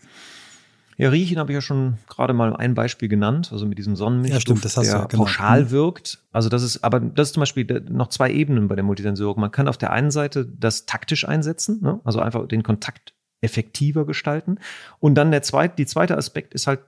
[0.97, 4.65] Ja, Riechen habe ich ja schon gerade mal ein Beispiel genannt, also mit diesem Sonnenmilchduft,
[4.77, 5.71] ja, der du, pauschal mhm.
[5.71, 6.21] wirkt.
[6.33, 9.37] Also das ist, aber das ist zum Beispiel noch zwei Ebenen bei der Multisensorik.
[9.37, 12.01] Man kann auf der einen Seite das taktisch einsetzen, ne?
[12.05, 14.59] also einfach den Kontakt effektiver gestalten.
[15.01, 16.81] Und dann der zweite, die zweite Aspekt ist halt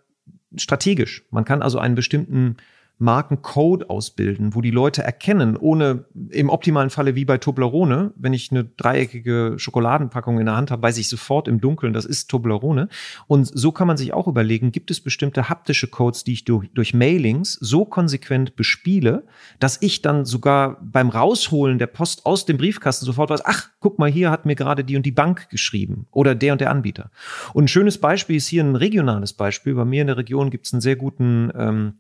[0.56, 1.24] strategisch.
[1.30, 2.56] Man kann also einen bestimmten
[2.98, 8.50] Markencode ausbilden, wo die Leute erkennen, ohne im optimalen Falle wie bei Toblerone, wenn ich
[8.50, 12.88] eine dreieckige Schokoladenpackung in der Hand habe, weiß ich sofort im Dunkeln, das ist Toblerone.
[13.26, 16.70] Und so kann man sich auch überlegen, gibt es bestimmte haptische Codes, die ich durch,
[16.72, 19.24] durch Mailings so konsequent bespiele,
[19.58, 23.98] dass ich dann sogar beim Rausholen der Post aus dem Briefkasten sofort weiß, ach, guck
[23.98, 27.10] mal, hier hat mir gerade die und die Bank geschrieben oder der und der Anbieter.
[27.52, 29.74] Und ein schönes Beispiel ist hier ein regionales Beispiel.
[29.74, 31.94] Bei mir in der Region gibt es einen sehr guten ähm,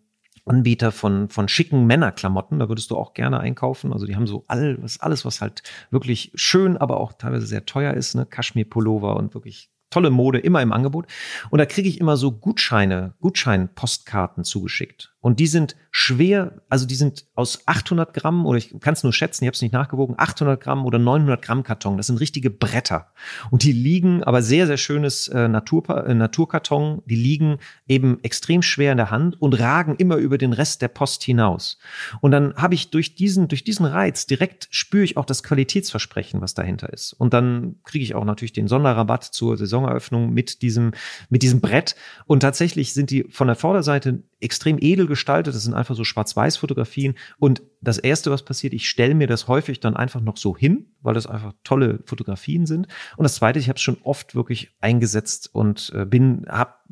[0.46, 2.58] Anbieter von, von schicken Männerklamotten.
[2.58, 3.92] Da würdest du auch gerne einkaufen.
[3.92, 7.94] Also die haben so alles, alles, was halt wirklich schön, aber auch teilweise sehr teuer
[7.94, 8.26] ist, ne?
[8.26, 11.06] Kaschmir-Pullover und wirklich tolle Mode immer im Angebot.
[11.50, 15.14] Und da kriege ich immer so Gutscheine, Gutscheinpostkarten zugeschickt.
[15.26, 19.12] Und die sind schwer, also die sind aus 800 Gramm oder ich kann es nur
[19.12, 21.96] schätzen, ich habe es nicht nachgewogen, 800 Gramm oder 900 Gramm Karton.
[21.96, 23.08] Das sind richtige Bretter.
[23.50, 27.58] Und die liegen, aber sehr, sehr schönes äh, Natur, äh, Naturkarton, die liegen
[27.88, 31.78] eben extrem schwer in der Hand und ragen immer über den Rest der Post hinaus.
[32.20, 36.40] Und dann habe ich durch diesen, durch diesen Reiz direkt spüre ich auch das Qualitätsversprechen,
[36.40, 37.14] was dahinter ist.
[37.14, 40.92] Und dann kriege ich auch natürlich den Sonderrabatt zur Saisoneröffnung mit diesem,
[41.30, 41.96] mit diesem Brett.
[42.26, 45.54] Und tatsächlich sind die von der Vorderseite extrem edel gestaltet.
[45.54, 47.14] Das sind einfach so Schwarz-Weiß-Fotografien.
[47.38, 50.86] Und das Erste, was passiert, ich stelle mir das häufig dann einfach noch so hin,
[51.00, 52.86] weil das einfach tolle Fotografien sind.
[53.16, 56.84] Und das Zweite, ich habe es schon oft wirklich eingesetzt und äh, bin, hab,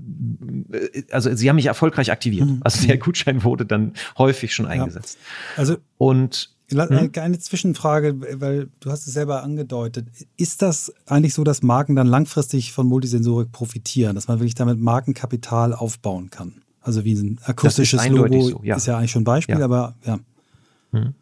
[0.73, 2.49] äh, also sie haben mich erfolgreich aktiviert.
[2.49, 2.61] Mhm.
[2.65, 5.19] Also der Gutschein wurde dann häufig schon eingesetzt.
[5.21, 5.59] Ja.
[5.59, 7.11] Also und hm?
[7.17, 10.09] Eine Zwischenfrage, weil du hast es selber angedeutet.
[10.37, 14.81] Ist das eigentlich so, dass Marken dann langfristig von Multisensorik profitieren, dass man wirklich damit
[14.81, 16.64] Markenkapital aufbauen kann?
[16.85, 18.77] Also wie ein akustisches Logo so, ja.
[18.77, 19.65] ist ja eigentlich schon ein Beispiel, ja.
[19.65, 20.19] aber ja.
[20.93, 21.15] Mhm.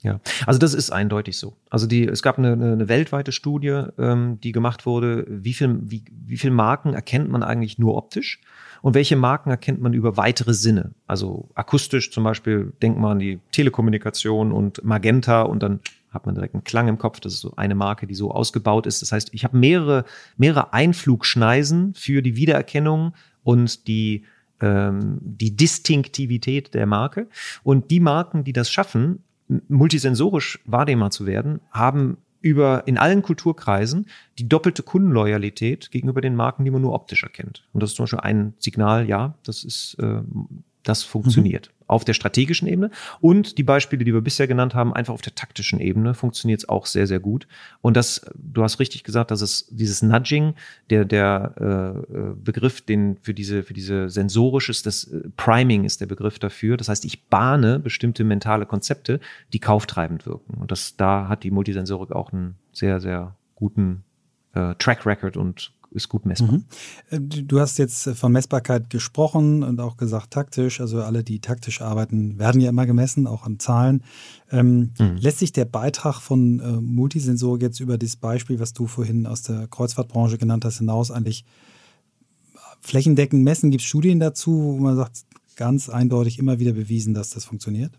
[0.00, 1.56] Ja, also das ist eindeutig so.
[1.70, 6.04] Also die, es gab eine, eine weltweite Studie, ähm, die gemacht wurde, wie viel, wie,
[6.24, 8.40] wie viel Marken erkennt man eigentlich nur optisch
[8.80, 10.92] und welche Marken erkennt man über weitere Sinne.
[11.08, 16.36] Also akustisch zum Beispiel, denkt man an die Telekommunikation und Magenta und dann hat man
[16.36, 17.18] direkt einen Klang im Kopf.
[17.18, 19.02] Das ist so eine Marke, die so ausgebaut ist.
[19.02, 20.04] Das heißt, ich habe mehrere,
[20.36, 24.24] mehrere Einflugschneisen für die Wiedererkennung und die
[24.60, 27.28] ähm, die Distinktivität der Marke.
[27.62, 29.22] Und die Marken, die das schaffen,
[29.68, 34.06] multisensorisch wahrnehmbar zu werden, haben über in allen Kulturkreisen
[34.38, 37.66] die doppelte Kundenloyalität gegenüber den Marken, die man nur optisch erkennt.
[37.72, 40.20] Und das ist zum Beispiel ein Signal, ja, das ist, äh,
[40.82, 41.70] das funktioniert.
[41.72, 42.90] Mhm auf der strategischen Ebene.
[43.20, 46.68] Und die Beispiele, die wir bisher genannt haben, einfach auf der taktischen Ebene funktioniert es
[46.68, 47.48] auch sehr, sehr gut.
[47.80, 50.54] Und das, du hast richtig gesagt, dass es dieses Nudging,
[50.90, 56.06] der, der äh, Begriff, den für diese, für diese sensorisches, das äh, Priming ist der
[56.06, 56.76] Begriff dafür.
[56.76, 59.18] Das heißt, ich bahne bestimmte mentale Konzepte,
[59.52, 60.54] die kauftreibend wirken.
[60.60, 64.04] Und das, da hat die Multisensorik auch einen sehr, sehr guten
[64.54, 66.52] äh, Track Record und ist gut messbar.
[66.52, 66.64] Mhm.
[67.10, 70.80] Äh, du hast jetzt von Messbarkeit gesprochen und auch gesagt taktisch.
[70.80, 74.02] Also alle, die taktisch arbeiten, werden ja immer gemessen, auch an Zahlen.
[74.50, 75.16] Ähm, mhm.
[75.16, 79.42] Lässt sich der Beitrag von äh, Multisensorik jetzt über das Beispiel, was du vorhin aus
[79.42, 81.44] der Kreuzfahrtbranche genannt hast, hinaus eigentlich
[82.80, 83.70] flächendeckend messen?
[83.70, 85.24] Gibt es Studien dazu, wo man sagt,
[85.56, 87.98] ganz eindeutig immer wieder bewiesen, dass das funktioniert?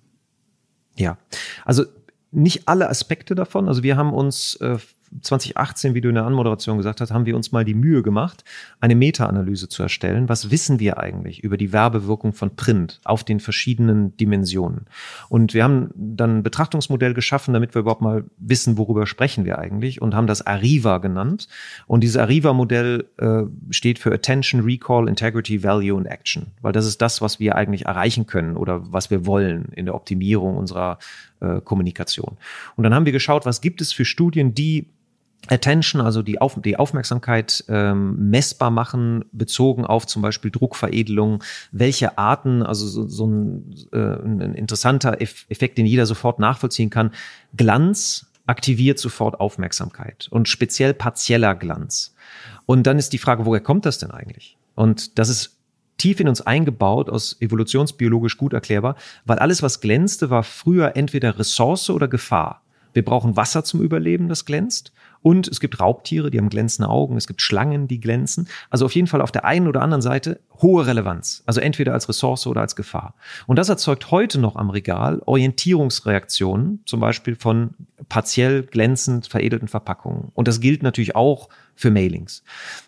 [0.96, 1.18] Ja,
[1.66, 1.86] also
[2.32, 3.68] nicht alle Aspekte davon.
[3.68, 4.78] Also wir haben uns äh,
[5.22, 8.44] 2018, wie du in der Anmoderation gesagt hast, haben wir uns mal die Mühe gemacht,
[8.80, 10.30] eine Meta-Analyse zu erstellen.
[10.30, 14.86] Was wissen wir eigentlich über die Werbewirkung von Print auf den verschiedenen Dimensionen?
[15.30, 19.60] Und wir haben dann ein Betrachtungsmodell geschaffen, damit wir überhaupt mal wissen, worüber sprechen wir
[19.60, 21.48] eigentlich und haben das Arriva genannt.
[21.88, 27.02] Und dieses Arriva-Modell äh, steht für Attention, Recall, Integrity, Value und Action, weil das ist
[27.02, 31.00] das, was wir eigentlich erreichen können oder was wir wollen in der Optimierung unserer
[31.40, 32.38] äh, Kommunikation.
[32.76, 34.88] Und dann haben wir geschaut, was gibt es für Studien, die
[35.48, 42.18] Attention, also die, Auf die Aufmerksamkeit ähm, messbar machen, bezogen auf zum Beispiel Druckveredelung, welche
[42.18, 47.12] Arten, also so, so ein, äh, ein interessanter Effekt, den jeder sofort nachvollziehen kann,
[47.56, 52.16] Glanz aktiviert sofort Aufmerksamkeit und speziell partieller Glanz.
[52.66, 54.58] Und dann ist die Frage, woher kommt das denn eigentlich?
[54.76, 55.58] Und das ist
[55.98, 61.38] tief in uns eingebaut, aus evolutionsbiologisch gut erklärbar, weil alles, was glänzte, war früher entweder
[61.38, 62.64] Ressource oder Gefahr.
[62.94, 64.92] Wir brauchen Wasser zum Überleben, das glänzt.
[65.22, 67.18] Und es gibt Raubtiere, die haben glänzende Augen.
[67.18, 68.48] Es gibt Schlangen, die glänzen.
[68.70, 71.44] Also auf jeden Fall auf der einen oder anderen Seite hohe Relevanz.
[71.46, 73.16] Also entweder als Ressource oder als Gefahr.
[73.46, 77.72] Und das erzeugt heute noch am Regal Orientierungsreaktionen, zum Beispiel von
[78.08, 80.32] partiell glänzend veredelten Verpackungen.
[80.34, 82.44] Und das gilt natürlich auch für Mailings.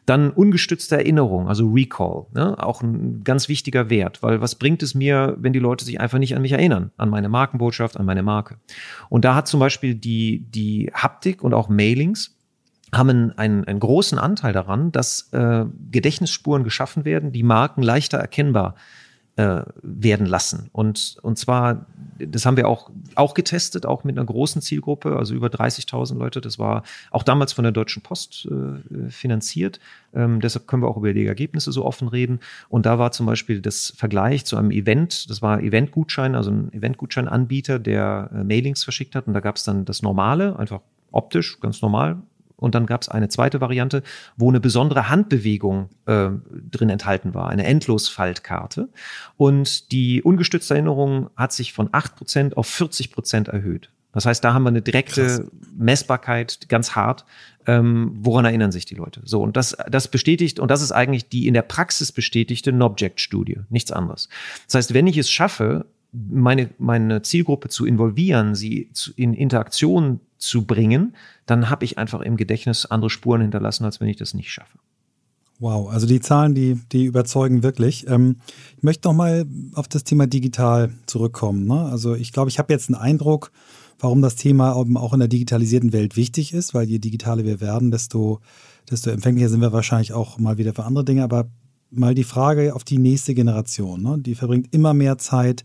[0.05, 2.61] Dann ungestützte Erinnerung, also Recall, ne?
[2.61, 6.19] auch ein ganz wichtiger Wert, weil was bringt es mir, wenn die Leute sich einfach
[6.19, 8.57] nicht an mich erinnern, an meine Markenbotschaft, an meine Marke.
[9.07, 12.35] Und da hat zum Beispiel die, die Haptik und auch Mailings
[12.93, 18.75] haben einen, einen großen Anteil daran, dass äh, Gedächtnisspuren geschaffen werden, die Marken leichter erkennbar
[19.37, 20.69] äh, werden lassen.
[20.73, 21.85] Und, und zwar,
[22.19, 26.41] das haben wir auch, auch getestet, auch mit einer großen Zielgruppe, also über 30.000 Leute.
[26.41, 29.79] Das war auch damals von der Deutschen Post äh, finanziert.
[30.13, 32.39] Ähm, deshalb können wir auch über die Ergebnisse so offen reden.
[32.67, 36.73] Und da war zum Beispiel das Vergleich zu einem Event, das war Eventgutschein, also ein
[36.73, 39.27] Eventgutscheinanbieter, der äh, Mailings verschickt hat.
[39.27, 42.21] Und da gab es dann das Normale, einfach optisch, ganz normal,
[42.61, 44.03] und dann gab es eine zweite Variante,
[44.37, 46.29] wo eine besondere Handbewegung äh,
[46.69, 48.89] drin enthalten war, eine Endlosfaltkarte.
[49.35, 53.89] Und die ungestützte Erinnerung hat sich von 8% auf 40% erhöht.
[54.13, 55.41] Das heißt, da haben wir eine direkte Krass.
[55.75, 57.25] Messbarkeit, ganz hart.
[57.65, 59.21] Ähm, woran erinnern sich die Leute?
[59.23, 63.61] So, und das, das bestätigt, und das ist eigentlich die in der Praxis bestätigte Nobject-Studie,
[63.69, 64.29] nichts anderes.
[64.67, 70.19] Das heißt, wenn ich es schaffe, meine, meine Zielgruppe zu involvieren, sie zu, in Interaktion
[70.37, 74.33] zu bringen, dann habe ich einfach im Gedächtnis andere Spuren hinterlassen, als wenn ich das
[74.33, 74.77] nicht schaffe.
[75.59, 78.07] Wow, also die Zahlen, die, die überzeugen wirklich.
[78.07, 78.37] Ähm,
[78.77, 79.45] ich möchte noch mal
[79.75, 81.67] auf das Thema digital zurückkommen.
[81.67, 81.85] Ne?
[81.85, 83.51] Also ich glaube, ich habe jetzt einen Eindruck,
[83.99, 87.91] warum das Thema auch in der digitalisierten Welt wichtig ist, weil je digitaler wir werden,
[87.91, 88.39] desto,
[88.89, 91.23] desto empfänglicher sind wir wahrscheinlich auch mal wieder für andere Dinge.
[91.23, 91.51] Aber
[91.91, 94.01] mal die Frage auf die nächste Generation.
[94.01, 94.17] Ne?
[94.17, 95.63] Die verbringt immer mehr Zeit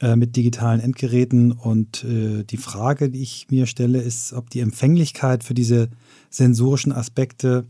[0.00, 1.52] äh, mit digitalen Endgeräten.
[1.52, 5.90] Und äh, die Frage, die ich mir stelle, ist, ob die Empfänglichkeit für diese
[6.30, 7.66] sensorischen Aspekte,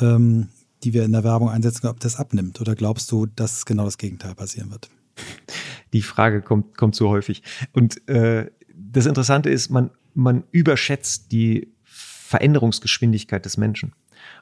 [0.00, 0.48] ähm,
[0.82, 2.60] die wir in der Werbung einsetzen, ob das abnimmt.
[2.60, 4.90] Oder glaubst du, dass genau das Gegenteil passieren wird?
[5.92, 7.42] Die Frage kommt, kommt so häufig.
[7.72, 13.92] Und äh, das Interessante ist, man, man überschätzt die Veränderungsgeschwindigkeit des Menschen.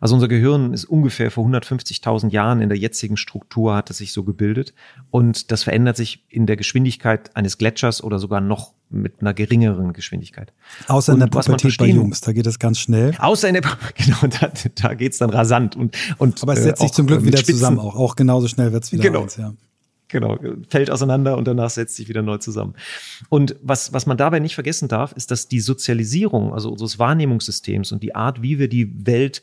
[0.01, 4.13] Also unser Gehirn ist ungefähr vor 150.000 Jahren in der jetzigen Struktur hat es sich
[4.13, 4.75] so gebildet
[5.11, 9.93] und das verändert sich in der Geschwindigkeit eines Gletschers oder sogar noch mit einer geringeren
[9.93, 10.53] Geschwindigkeit.
[10.89, 13.15] Außer und in der Pubertät bei Jungs, da geht es ganz schnell.
[13.19, 13.63] Außer in der
[13.95, 17.07] genau, da, da geht es dann rasant und und aber es setzt äh, sich zum
[17.07, 17.55] Glück wieder Spitzen.
[17.55, 19.23] zusammen, auch auch genauso schnell wird es wieder genau.
[19.23, 19.53] eins, ja
[20.11, 20.39] genau,
[20.69, 22.75] fällt auseinander und danach setzt sich wieder neu zusammen.
[23.29, 27.93] Und was, was man dabei nicht vergessen darf, ist, dass die Sozialisierung, also unseres Wahrnehmungssystems
[27.93, 29.43] und die Art, wie wir die Welt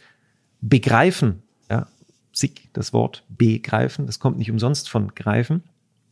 [0.61, 1.87] begreifen, ja,
[2.31, 5.63] sick, das Wort begreifen, das kommt nicht umsonst von greifen,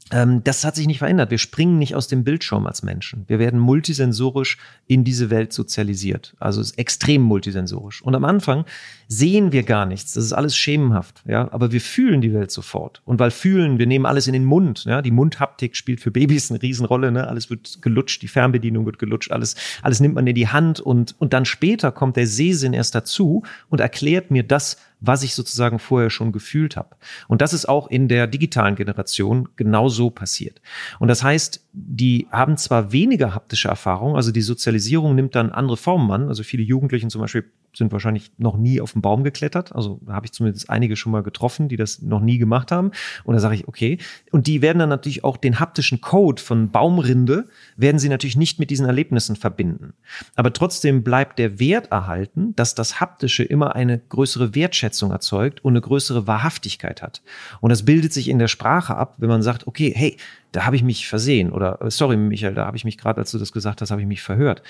[0.10, 1.32] das hat sich nicht verändert.
[1.32, 3.26] Wir springen nicht aus dem Bildschirm als Menschen.
[3.28, 6.36] Wir werden multisensorisch in diese Welt sozialisiert.
[6.40, 8.04] Also es ist extrem multisensorisch.
[8.04, 8.66] Und am Anfang
[9.08, 10.14] sehen wir gar nichts.
[10.14, 11.24] Das ist alles schemenhaft.
[11.26, 13.02] Ja, aber wir fühlen die Welt sofort.
[13.04, 14.86] Und weil fühlen, wir nehmen alles in den Mund.
[14.86, 17.12] Ja, die Mundhaptik spielt für Babys eine Riesenrolle.
[17.12, 17.28] Ne?
[17.28, 21.16] Alles wird gelutscht, die Fernbedienung wird gelutscht, alles, alles nimmt man in die Hand und,
[21.18, 25.80] und dann später kommt der Sehsinn erst dazu und erklärt mir das, was ich sozusagen
[25.80, 26.96] vorher schon gefühlt habe.
[27.28, 30.62] Und das ist auch in der digitalen Generation genauso passiert.
[31.00, 35.78] Und das heißt, die haben zwar weniger haptische Erfahrung, also die Sozialisierung nimmt dann andere
[35.78, 36.28] Formen an.
[36.28, 39.76] Also viele Jugendlichen zum Beispiel sind wahrscheinlich noch nie auf den Baum geklettert.
[39.76, 42.92] Also da habe ich zumindest einige schon mal getroffen, die das noch nie gemacht haben.
[43.24, 43.98] Und da sage ich, okay.
[44.32, 48.60] Und die werden dann natürlich auch den haptischen Code von Baumrinde, werden sie natürlich nicht
[48.60, 49.94] mit diesen Erlebnissen verbinden.
[50.36, 55.74] Aber trotzdem bleibt der Wert erhalten, dass das Haptische immer eine größere Wertschätzung erzeugt und
[55.74, 57.22] eine größere Wahrhaftigkeit hat.
[57.62, 60.18] Und das bildet sich in der Sprache ab, wenn man sagt, okay, hey,
[60.52, 63.32] da habe ich mich versehen oder äh, sorry, Michael, da habe ich mich gerade, als
[63.32, 64.64] du das gesagt hast, habe ich mich verhört.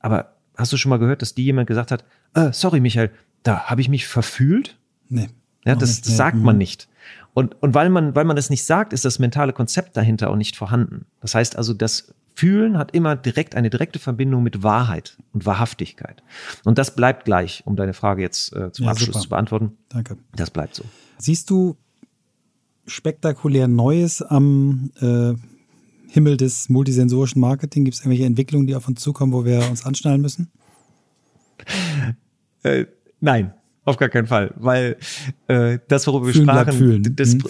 [0.00, 3.10] Aber hast du schon mal gehört, dass die jemand gesagt hat, äh, sorry, Michael,
[3.42, 4.76] da habe ich mich verfühlt?
[5.08, 5.28] Nee.
[5.64, 6.58] Ja, das, das sagt man mhm.
[6.58, 6.88] nicht.
[7.34, 10.36] Und, und weil man, weil man das nicht sagt, ist das mentale Konzept dahinter auch
[10.36, 11.06] nicht vorhanden.
[11.20, 16.22] Das heißt also, das Fühlen hat immer direkt eine direkte Verbindung mit Wahrheit und Wahrhaftigkeit.
[16.64, 19.20] Und das bleibt gleich, um deine Frage jetzt äh, zum ja, Abschluss super.
[19.20, 19.78] zu beantworten.
[19.88, 20.16] Danke.
[20.36, 20.84] Das bleibt so.
[21.18, 21.76] Siehst du
[22.86, 25.34] spektakulär Neues am äh,
[26.08, 27.84] Himmel des multisensorischen Marketing?
[27.84, 30.50] Gibt es irgendwelche Entwicklungen, die auf uns zukommen, wo wir uns anschnallen müssen?
[32.62, 32.86] Äh,
[33.20, 33.52] nein,
[33.84, 34.96] auf gar keinen Fall, weil
[35.46, 37.16] äh, das, worüber wir sprachen, fühlen.
[37.16, 37.42] Das, mhm.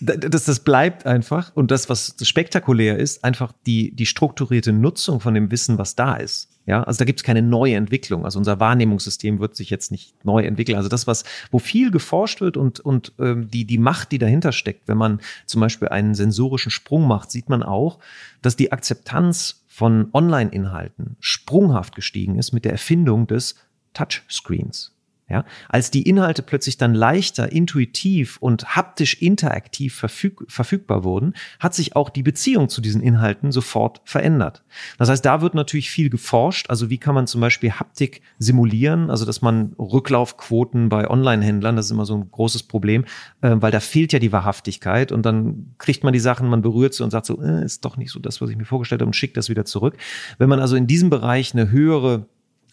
[0.00, 5.34] das, das bleibt einfach und das, was spektakulär ist, einfach die, die strukturierte Nutzung von
[5.34, 6.48] dem Wissen, was da ist.
[6.70, 8.24] Ja, also da gibt es keine neue Entwicklung.
[8.24, 10.76] Also unser Wahrnehmungssystem wird sich jetzt nicht neu entwickeln.
[10.76, 14.52] Also das, was, wo viel geforscht wird und, und ähm, die, die Macht, die dahinter
[14.52, 17.98] steckt, wenn man zum Beispiel einen sensorischen Sprung macht, sieht man auch,
[18.40, 23.56] dass die Akzeptanz von Online-Inhalten sprunghaft gestiegen ist mit der Erfindung des
[23.92, 24.92] Touchscreens.
[25.30, 31.72] Ja, als die Inhalte plötzlich dann leichter, intuitiv und haptisch interaktiv verfüg verfügbar wurden, hat
[31.72, 34.64] sich auch die Beziehung zu diesen Inhalten sofort verändert.
[34.98, 36.68] Das heißt, da wird natürlich viel geforscht.
[36.68, 39.08] Also wie kann man zum Beispiel Haptik simulieren?
[39.08, 43.04] Also dass man Rücklaufquoten bei Online-Händlern, das ist immer so ein großes Problem,
[43.40, 46.94] äh, weil da fehlt ja die Wahrhaftigkeit und dann kriegt man die Sachen, man berührt
[46.94, 49.08] sie und sagt so, äh, ist doch nicht so das, was ich mir vorgestellt habe
[49.08, 49.96] und schickt das wieder zurück.
[50.38, 52.26] Wenn man also in diesem Bereich eine höhere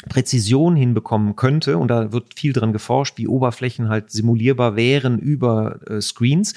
[0.10, 5.80] Präzision hinbekommen könnte, und da wird viel dran geforscht, wie Oberflächen halt simulierbar wären über
[5.90, 6.54] äh, Screens,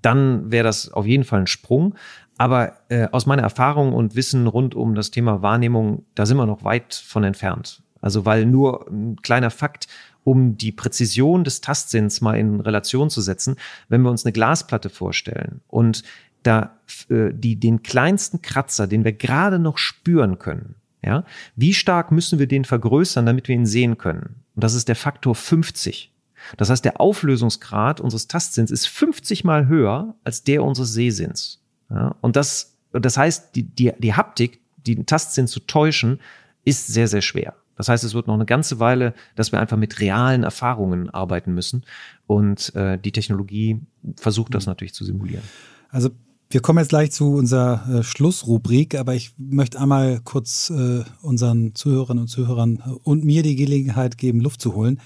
[0.00, 1.94] dann wäre das auf jeden Fall ein Sprung.
[2.36, 6.46] Aber äh, aus meiner Erfahrung und Wissen rund um das Thema Wahrnehmung, da sind wir
[6.46, 7.82] noch weit von entfernt.
[8.00, 9.86] Also weil nur ein kleiner Fakt,
[10.24, 13.56] um die Präzision des Tastsinns mal in Relation zu setzen,
[13.88, 16.02] wenn wir uns eine Glasplatte vorstellen und
[16.42, 16.78] da
[17.08, 21.24] äh, die, den kleinsten Kratzer, den wir gerade noch spüren können, ja,
[21.56, 24.36] wie stark müssen wir den vergrößern, damit wir ihn sehen können?
[24.54, 26.12] Und das ist der Faktor 50.
[26.56, 31.62] Das heißt, der Auflösungsgrad unseres Tastsinns ist 50 mal höher als der unseres Sehsinns.
[31.90, 36.20] Ja, und das, das heißt, die, die, die Haptik, den Tastsinn zu täuschen,
[36.64, 37.54] ist sehr, sehr schwer.
[37.76, 41.54] Das heißt, es wird noch eine ganze Weile, dass wir einfach mit realen Erfahrungen arbeiten
[41.54, 41.84] müssen.
[42.26, 43.80] Und äh, die Technologie
[44.16, 44.70] versucht das mhm.
[44.70, 45.42] natürlich zu simulieren.
[45.90, 46.10] Also
[46.50, 51.74] wir kommen jetzt gleich zu unserer äh, Schlussrubrik, aber ich möchte einmal kurz äh, unseren
[51.74, 55.00] Zuhörerinnen und Zuhörern und mir die Gelegenheit geben, Luft zu holen.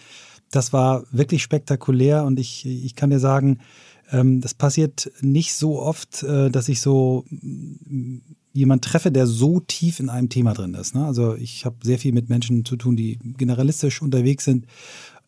[0.50, 3.60] Das war wirklich spektakulär und ich, ich kann dir sagen,
[4.10, 7.24] ähm, das passiert nicht so oft, äh, dass ich so
[8.52, 10.94] jemand treffe, der so tief in einem Thema drin ist.
[10.94, 11.04] Ne?
[11.04, 14.66] Also ich habe sehr viel mit Menschen zu tun, die generalistisch unterwegs sind.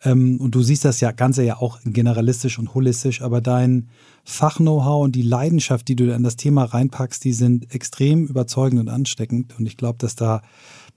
[0.03, 3.89] Ähm, und du siehst das ja Ganze ja auch generalistisch und holistisch, aber dein
[4.25, 8.89] Fach-Know-how und die Leidenschaft, die du in das Thema reinpackst, die sind extrem überzeugend und
[8.89, 9.59] ansteckend.
[9.59, 10.43] Und ich glaube, dass da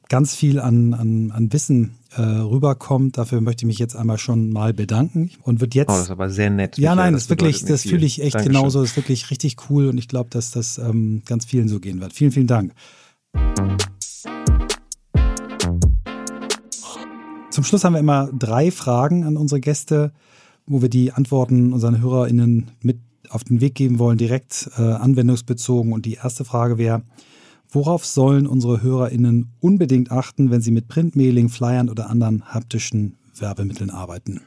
[0.09, 3.17] ganz viel an, an, an Wissen äh, rüberkommt.
[3.17, 5.89] Dafür möchte ich mich jetzt einmal schon mal bedanken und wird jetzt.
[5.89, 6.77] Oh, das ist aber sehr nett.
[6.77, 8.53] Ja, nein, das, das wirklich, das fühle ich echt Dankeschön.
[8.53, 8.81] genauso.
[8.81, 12.01] Das ist wirklich richtig cool und ich glaube, dass das ähm, ganz vielen so gehen
[12.01, 12.13] wird.
[12.13, 12.73] Vielen, vielen Dank.
[17.49, 20.11] Zum Schluss haben wir immer drei Fragen an unsere Gäste,
[20.65, 25.93] wo wir die Antworten unseren HörerInnen mit auf den Weg geben wollen, direkt äh, anwendungsbezogen.
[25.93, 27.03] Und die erste Frage wäre,
[27.73, 33.89] Worauf sollen unsere HörerInnen unbedingt achten, wenn sie mit Printmailing, Flyern oder anderen haptischen Werbemitteln
[33.89, 34.41] arbeiten?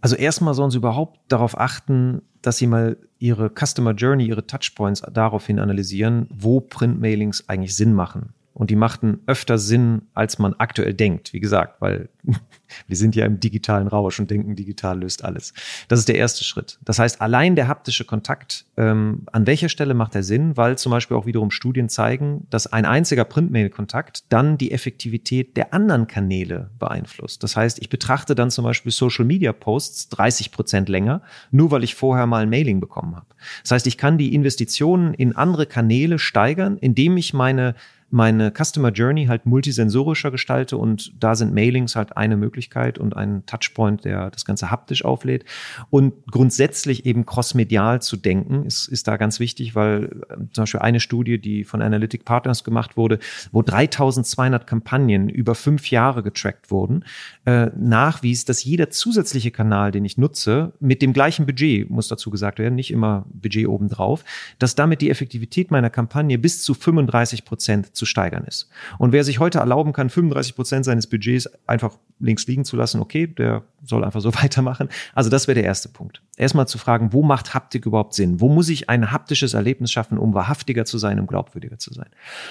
[0.00, 5.02] Also erstmal sollen sie überhaupt darauf achten, dass sie mal ihre Customer Journey, ihre Touchpoints
[5.12, 8.30] daraufhin analysieren, wo Printmailings eigentlich Sinn machen.
[8.56, 11.34] Und die machten öfter Sinn, als man aktuell denkt.
[11.34, 12.08] Wie gesagt, weil
[12.86, 15.52] wir sind ja im digitalen Rausch und denken, digital löst alles.
[15.88, 16.78] Das ist der erste Schritt.
[16.82, 20.56] Das heißt, allein der haptische Kontakt, ähm, an welcher Stelle macht er Sinn?
[20.56, 25.74] Weil zum Beispiel auch wiederum Studien zeigen, dass ein einziger Printmail-Kontakt dann die Effektivität der
[25.74, 27.42] anderen Kanäle beeinflusst.
[27.42, 32.26] Das heißt, ich betrachte dann zum Beispiel Social-Media-Posts 30 Prozent länger, nur weil ich vorher
[32.26, 33.26] mal ein Mailing bekommen habe.
[33.62, 37.74] Das heißt, ich kann die Investitionen in andere Kanäle steigern, indem ich meine
[38.10, 43.44] meine Customer Journey halt multisensorischer gestalte und da sind Mailings halt eine Möglichkeit und ein
[43.46, 45.44] Touchpoint, der das Ganze haptisch auflädt.
[45.90, 50.80] Und grundsätzlich eben crossmedial zu denken, ist, ist da ganz wichtig, weil äh, zum Beispiel
[50.80, 53.18] eine Studie, die von Analytic Partners gemacht wurde,
[53.50, 57.04] wo 3200 Kampagnen über fünf Jahre getrackt wurden,
[57.44, 62.30] äh, nachwies, dass jeder zusätzliche Kanal, den ich nutze, mit dem gleichen Budget, muss dazu
[62.30, 64.24] gesagt werden, nicht immer Budget obendrauf,
[64.60, 68.68] dass damit die Effektivität meiner Kampagne bis zu 35 Prozent zu steigern ist.
[68.98, 73.00] Und wer sich heute erlauben kann, 35 Prozent seines Budgets einfach links liegen zu lassen,
[73.00, 74.88] okay, der soll einfach so weitermachen.
[75.14, 76.22] Also das wäre der erste Punkt.
[76.36, 78.40] Erstmal zu fragen, wo macht Haptik überhaupt Sinn?
[78.40, 82.08] Wo muss ich ein haptisches Erlebnis schaffen, um wahrhaftiger zu sein, um glaubwürdiger zu sein?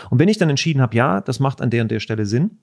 [0.10, 2.58] Und wenn ich dann entschieden habe, ja, das macht an der und der Stelle Sinn,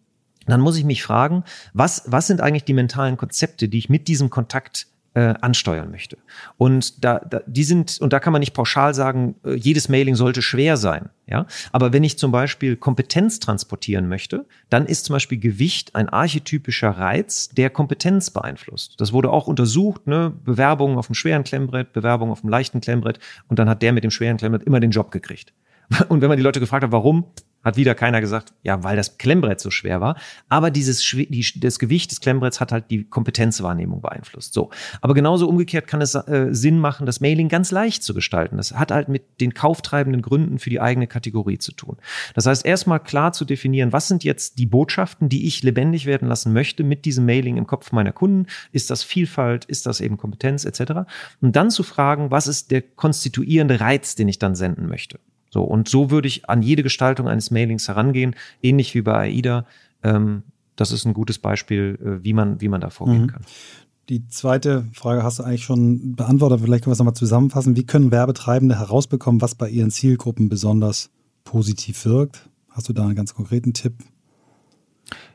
[0.46, 4.08] dann muss ich mich fragen, was, was sind eigentlich die mentalen Konzepte, die ich mit
[4.08, 6.16] diesem Kontakt äh, ansteuern möchte.
[6.57, 10.14] Und da, da, die sind, und da kann man nicht pauschal sagen, äh, jedes Mailing
[10.14, 11.11] sollte schwer sein.
[11.27, 16.09] Ja, aber wenn ich zum Beispiel Kompetenz transportieren möchte, dann ist zum Beispiel Gewicht ein
[16.09, 18.94] archetypischer Reiz, der Kompetenz beeinflusst.
[18.98, 20.33] Das wurde auch untersucht, ne?
[20.44, 24.05] Bewerbungen auf dem schweren Klemmbrett, Bewerbungen auf dem leichten Klemmbrett, und dann hat der mit
[24.05, 25.53] dem schweren Klemmbrett immer den Job gekriegt.
[26.09, 27.25] Und wenn man die Leute gefragt hat, warum,
[27.64, 30.16] hat wieder keiner gesagt, ja, weil das Klemmbrett so schwer war.
[30.48, 34.55] Aber dieses die, das Gewicht des Klemmbretts hat halt die Kompetenzwahrnehmung beeinflusst.
[34.55, 34.70] So.
[35.01, 38.57] Aber genauso umgekehrt kann es äh, Sinn machen, das Mailing ganz leicht zu gestalten.
[38.57, 41.96] Das hat halt mit den kauftreibenden Gründen für die eigene Kategorie zu tun.
[42.35, 46.29] Das heißt, erstmal klar zu definieren, was sind jetzt die Botschaften, die ich lebendig werden
[46.29, 48.46] lassen möchte mit diesem Mailing im Kopf meiner Kunden?
[48.72, 49.64] Ist das Vielfalt?
[49.64, 51.09] Ist das eben Kompetenz etc.?
[51.40, 55.18] Und dann zu fragen, was ist der konstituierende Reiz, den ich dann senden möchte?
[55.52, 59.66] So, und so würde ich an jede Gestaltung eines Mailings herangehen, ähnlich wie bei AIDA.
[60.02, 60.44] Ähm,
[60.77, 63.27] das ist ein gutes Beispiel, äh, wie, man, wie man da vorgehen mhm.
[63.29, 63.42] kann.
[64.08, 66.60] Die zweite Frage hast du eigentlich schon beantwortet.
[66.60, 67.77] Vielleicht können wir es nochmal zusammenfassen.
[67.77, 71.10] Wie können Werbetreibende herausbekommen, was bei ihren Zielgruppen besonders
[71.44, 72.48] positiv wirkt?
[72.70, 73.94] Hast du da einen ganz konkreten Tipp?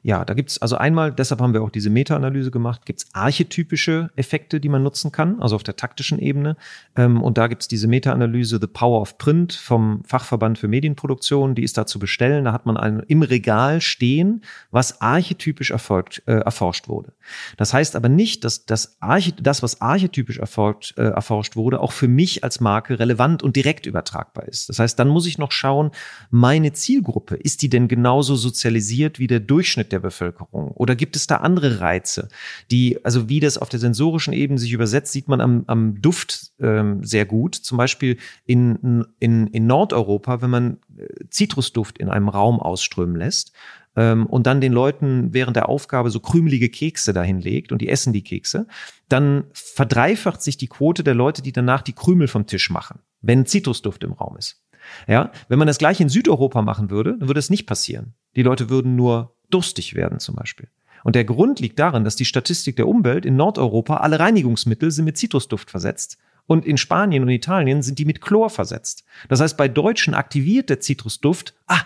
[0.04, 4.60] Ja, da gibt's also einmal, deshalb haben wir auch diese Meta-Analyse gemacht, gibt's archetypische Effekte,
[4.60, 6.56] die man nutzen kann, also auf der taktischen Ebene.
[6.96, 11.64] Ähm, und da gibt's diese Meta-Analyse The Power of Print vom Fachverband für Medienproduktion, die
[11.64, 12.46] ist da zu bestellen.
[12.46, 17.14] Da hat man einen, im Regal stehen, was archetypisch erfolgt, äh, erforscht wurde.
[17.58, 21.92] Das heißt aber nicht, dass das, Arche, das was archetypisch erfolgt, äh, erforscht wurde, auch
[21.92, 24.70] für mich als Marke relevant und direkt übertragbar ist.
[24.70, 25.92] Das heißt, dann muss ich noch schauen,
[26.30, 30.72] meine Zielgruppe, ist die denn genauso sozialisiert wie der Durchschnitt der Bevölkerung?
[30.72, 32.30] Oder gibt es da andere Reize,
[32.72, 36.52] die, also wie das auf der sensorischen Ebene sich übersetzt, sieht man am, am Duft
[36.60, 37.56] ähm, sehr gut.
[37.56, 43.54] Zum Beispiel in, in, in Nordeuropa, wenn man äh, Zitrusduft in einem Raum ausströmen lässt,
[43.98, 47.90] ähm, und dann den Leuten während der Aufgabe so krümelige Kekse dahin legt und die
[47.90, 48.68] essen die Kekse,
[49.10, 53.46] dann verdreifacht sich die Quote der Leute, die danach die Krümel vom Tisch machen, wenn
[53.46, 54.64] Zitrusduft im Raum ist.
[55.08, 58.14] Ja, wenn man das gleich in Südeuropa machen würde, dann würde es nicht passieren.
[58.38, 60.68] Die Leute würden nur durstig werden zum Beispiel.
[61.04, 65.06] Und der Grund liegt darin, dass die Statistik der Umwelt in Nordeuropa alle Reinigungsmittel sind
[65.06, 66.18] mit Zitrusduft versetzt
[66.48, 69.04] und in Spanien und Italien sind die mit Chlor versetzt.
[69.30, 71.82] Das heißt, bei Deutschen aktiviert der Zitrusduft, ah,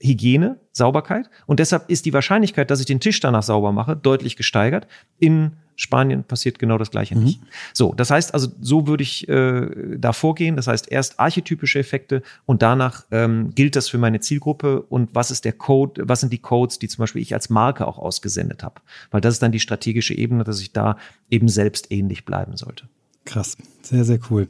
[0.00, 4.36] Hygiene, Sauberkeit und deshalb ist die Wahrscheinlichkeit, dass ich den Tisch danach sauber mache, deutlich
[4.36, 4.86] gesteigert.
[5.18, 7.22] In Spanien passiert genau das Gleiche mhm.
[7.22, 7.40] nicht.
[7.72, 10.56] So, das heißt also, so würde ich äh, da vorgehen.
[10.56, 15.30] Das heißt, erst archetypische Effekte und danach ähm, gilt das für meine Zielgruppe und was
[15.30, 18.64] ist der Code, was sind die Codes, die zum Beispiel ich als Marke auch ausgesendet
[18.64, 18.80] habe.
[19.12, 20.98] Weil das ist dann die strategische Ebene, dass ich da
[21.30, 22.88] eben selbst ähnlich bleiben sollte.
[23.24, 24.48] Krass, sehr, sehr cool.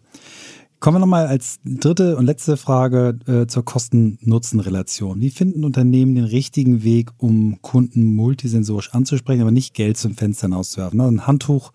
[0.80, 5.20] Kommen wir nochmal als dritte und letzte Frage äh, zur Kosten-Nutzen-Relation.
[5.20, 10.46] Wie finden Unternehmen den richtigen Weg, um Kunden multisensorisch anzusprechen, aber nicht Geld zum Fenster
[10.46, 11.00] hinauszuwerfen?
[11.00, 11.72] Ein Handtuch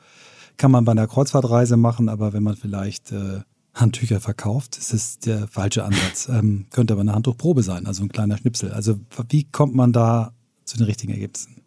[0.56, 3.42] kann man bei einer Kreuzfahrtreise machen, aber wenn man vielleicht äh,
[3.74, 6.30] Handtücher verkauft, ist es der falsche Ansatz.
[6.34, 8.72] Ähm, könnte aber eine Handtuchprobe sein, also ein kleiner Schnipsel.
[8.72, 8.98] Also
[9.30, 10.34] wie kommt man da
[10.64, 11.62] zu den richtigen Ergebnissen?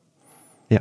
[0.70, 0.80] Ja,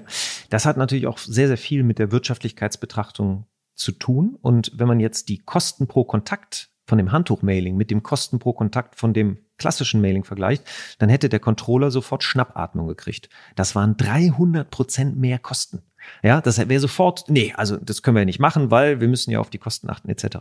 [0.49, 3.45] das hat natürlich auch sehr, sehr viel mit der Wirtschaftlichkeitsbetrachtung
[3.75, 4.37] zu tun.
[4.41, 8.53] Und wenn man jetzt die Kosten pro Kontakt von dem Handtuchmailing mit dem Kosten pro
[8.53, 10.63] Kontakt von dem klassischen Mailing vergleicht,
[10.99, 13.29] dann hätte der Controller sofort Schnappatmung gekriegt.
[13.55, 15.83] Das waren 300 Prozent mehr Kosten.
[16.23, 19.31] Ja, das wäre sofort, nee, also das können wir ja nicht machen, weil wir müssen
[19.31, 20.37] ja auf die Kosten achten etc.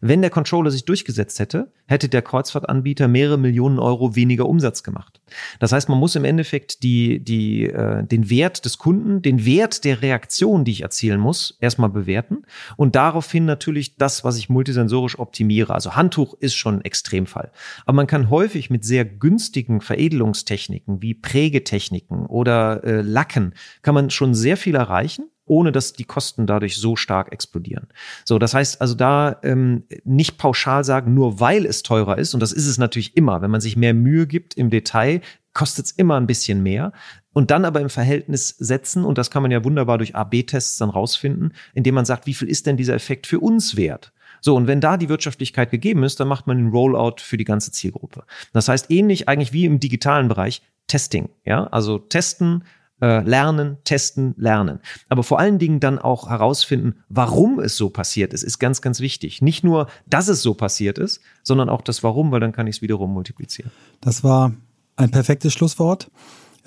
[0.00, 5.20] Wenn der Controller sich durchgesetzt hätte, hätte der Kreuzfahrtanbieter mehrere Millionen Euro weniger Umsatz gemacht.
[5.58, 9.84] Das heißt, man muss im Endeffekt die, die, äh, den Wert des Kunden, den Wert
[9.84, 12.42] der Reaktion, die ich erzielen muss, erstmal bewerten
[12.76, 15.74] und daraufhin natürlich das, was ich multisensorisch optimiere.
[15.74, 17.52] Also Handtuch ist schon ein Extremfall.
[17.84, 24.10] Aber man kann häufig mit sehr günstigen Veredelungstechniken wie Prägetechniken oder äh, Lacken, kann man
[24.10, 27.88] schon sehr viel erreichen erreichen, ohne dass die Kosten dadurch so stark explodieren.
[28.24, 32.40] So, das heißt also da ähm, nicht pauschal sagen, nur weil es teurer ist, und
[32.40, 35.20] das ist es natürlich immer, wenn man sich mehr Mühe gibt im Detail,
[35.52, 36.92] kostet es immer ein bisschen mehr.
[37.34, 40.90] Und dann aber im Verhältnis setzen, und das kann man ja wunderbar durch AB-Tests dann
[40.90, 44.12] rausfinden, indem man sagt, wie viel ist denn dieser Effekt für uns wert?
[44.40, 47.44] So, und wenn da die Wirtschaftlichkeit gegeben ist, dann macht man den Rollout für die
[47.44, 48.24] ganze Zielgruppe.
[48.52, 51.30] Das heißt, ähnlich eigentlich wie im digitalen Bereich, Testing.
[51.44, 52.64] Ja, also testen,
[53.06, 54.78] lernen, testen, lernen.
[55.08, 59.00] Aber vor allen Dingen dann auch herausfinden, warum es so passiert ist, ist ganz, ganz
[59.00, 59.42] wichtig.
[59.42, 62.76] Nicht nur, dass es so passiert ist, sondern auch das Warum, weil dann kann ich
[62.76, 63.72] es wiederum multiplizieren.
[64.00, 64.54] Das war
[64.96, 66.10] ein perfektes Schlusswort.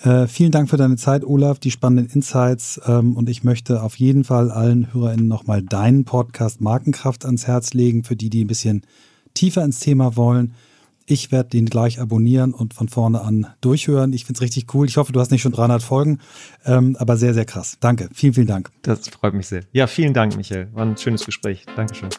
[0.04, 2.82] Äh, vielen Dank für deine Zeit, Olaf, die spannenden Insights.
[2.86, 7.74] Ähm, und ich möchte auf jeden Fall allen HörerInnen nochmal deinen Podcast Markenkraft ans Herz
[7.74, 8.86] legen, für die, die ein bisschen
[9.34, 10.54] tiefer ins Thema wollen.
[11.08, 14.12] Ich werde den gleich abonnieren und von vorne an durchhören.
[14.12, 14.88] Ich finde es richtig cool.
[14.88, 16.20] Ich hoffe, du hast nicht schon 300 Folgen,
[16.66, 17.78] ähm, aber sehr, sehr krass.
[17.80, 18.10] Danke.
[18.14, 18.72] Vielen, vielen Dank.
[18.82, 19.64] Das freut mich sehr.
[19.72, 20.70] Ja, vielen Dank, Michael.
[20.74, 21.66] War ein schönes Gespräch.
[21.76, 22.10] Dankeschön.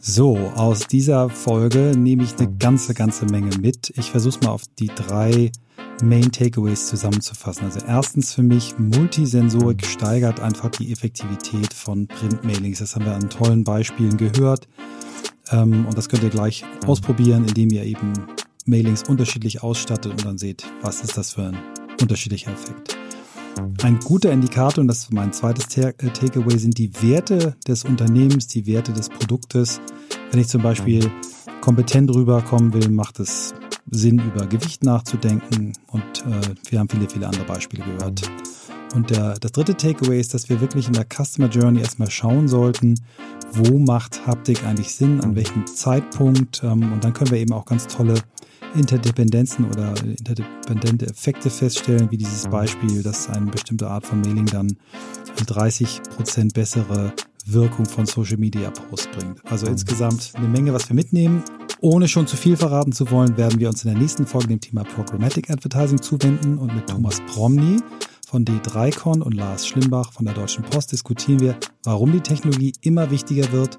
[0.00, 3.90] So, aus dieser Folge nehme ich eine ganze, ganze Menge mit.
[3.96, 5.52] Ich versuche es mal auf die drei
[6.02, 7.64] Main Takeaways zusammenzufassen.
[7.64, 12.80] Also erstens für mich, Multisensorik steigert einfach die Effektivität von Printmailings.
[12.80, 14.68] Das haben wir an tollen Beispielen gehört.
[15.50, 18.12] Ähm, und das könnt ihr gleich ausprobieren, indem ihr eben
[18.66, 21.58] Mailings unterschiedlich ausstattet und dann seht, was ist das für ein
[22.00, 22.96] unterschiedlicher Effekt.
[23.82, 28.48] Ein guter Indikator, und das ist mein zweites äh, Takeaway, sind die Werte des Unternehmens,
[28.48, 29.80] die Werte des Produktes.
[30.30, 31.08] Wenn ich zum Beispiel
[31.60, 33.54] kompetent rüberkommen will, macht es
[33.90, 35.72] Sinn, über Gewicht nachzudenken.
[35.88, 38.22] Und äh, wir haben viele, viele andere Beispiele gehört.
[38.94, 42.48] Und der, das dritte Takeaway ist, dass wir wirklich in der Customer Journey erstmal schauen
[42.48, 42.94] sollten,
[43.52, 46.62] wo macht Haptik eigentlich Sinn, an welchem Zeitpunkt.
[46.62, 48.14] Ähm, und dann können wir eben auch ganz tolle
[48.74, 54.76] Interdependenzen oder interdependente Effekte feststellen, wie dieses Beispiel, dass eine bestimmte Art von Mailing dann
[55.46, 57.12] 30 Prozent bessere
[57.46, 59.44] Wirkung von Social Media Posts bringt.
[59.50, 61.42] Also insgesamt eine Menge, was wir mitnehmen
[61.80, 64.60] Ohne schon zu viel verraten zu wollen, werden wir uns in der nächsten Folge dem
[64.60, 67.80] Thema Programmatic Advertising zuwenden und mit Thomas Promny
[68.34, 73.12] von D3Con und Lars Schlimbach von der Deutschen Post diskutieren wir, warum die Technologie immer
[73.12, 73.78] wichtiger wird,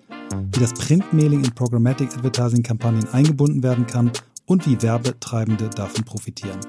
[0.54, 4.12] wie das Printmailing in Programmatic Advertising Kampagnen eingebunden werden kann
[4.46, 6.62] und wie Werbetreibende davon profitieren.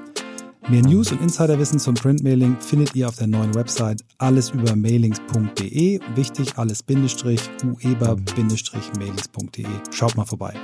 [0.69, 6.01] Mehr News und Insiderwissen zum Printmailing findet ihr auf der neuen Website allesübermailings.de.
[6.17, 9.65] Wichtig, alles Bindestrich, ueber-mailings.de.
[9.93, 10.55] Schaut mal vorbei.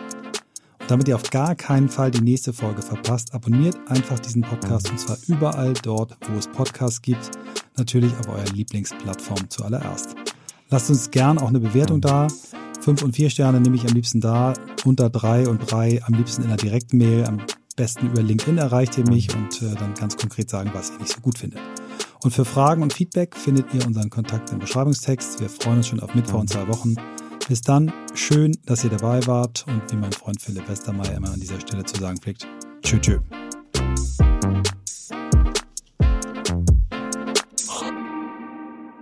[0.88, 4.98] Damit ihr auf gar keinen Fall die nächste Folge verpasst, abonniert einfach diesen Podcast und
[4.98, 7.30] zwar überall dort, wo es Podcasts gibt.
[7.76, 10.14] Natürlich auf eurer Lieblingsplattform zuallererst.
[10.70, 12.28] Lasst uns gern auch eine Bewertung da.
[12.80, 14.54] Fünf und vier Sterne nehme ich am liebsten da,
[14.84, 17.38] unter drei und drei am liebsten in der Direktmail, am
[17.76, 21.12] besten über LinkedIn erreicht ihr mich und äh, dann ganz konkret sagen, was ihr nicht
[21.12, 21.60] so gut findet.
[22.22, 25.40] Und für Fragen und Feedback findet ihr unseren Kontakt im Beschreibungstext.
[25.40, 26.94] Wir freuen uns schon auf Mittwoch in zwei Wochen.
[27.48, 31.40] Bis dann, schön, dass ihr dabei wart und wie mein Freund Philipp Westermeier immer an
[31.40, 32.46] dieser Stelle zu sagen pflegt,
[32.82, 33.18] tschö tschö.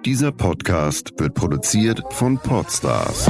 [0.04, 3.26] Dieser Podcast wird produziert von Podstars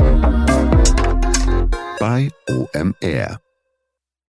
[1.99, 3.41] bei OMR.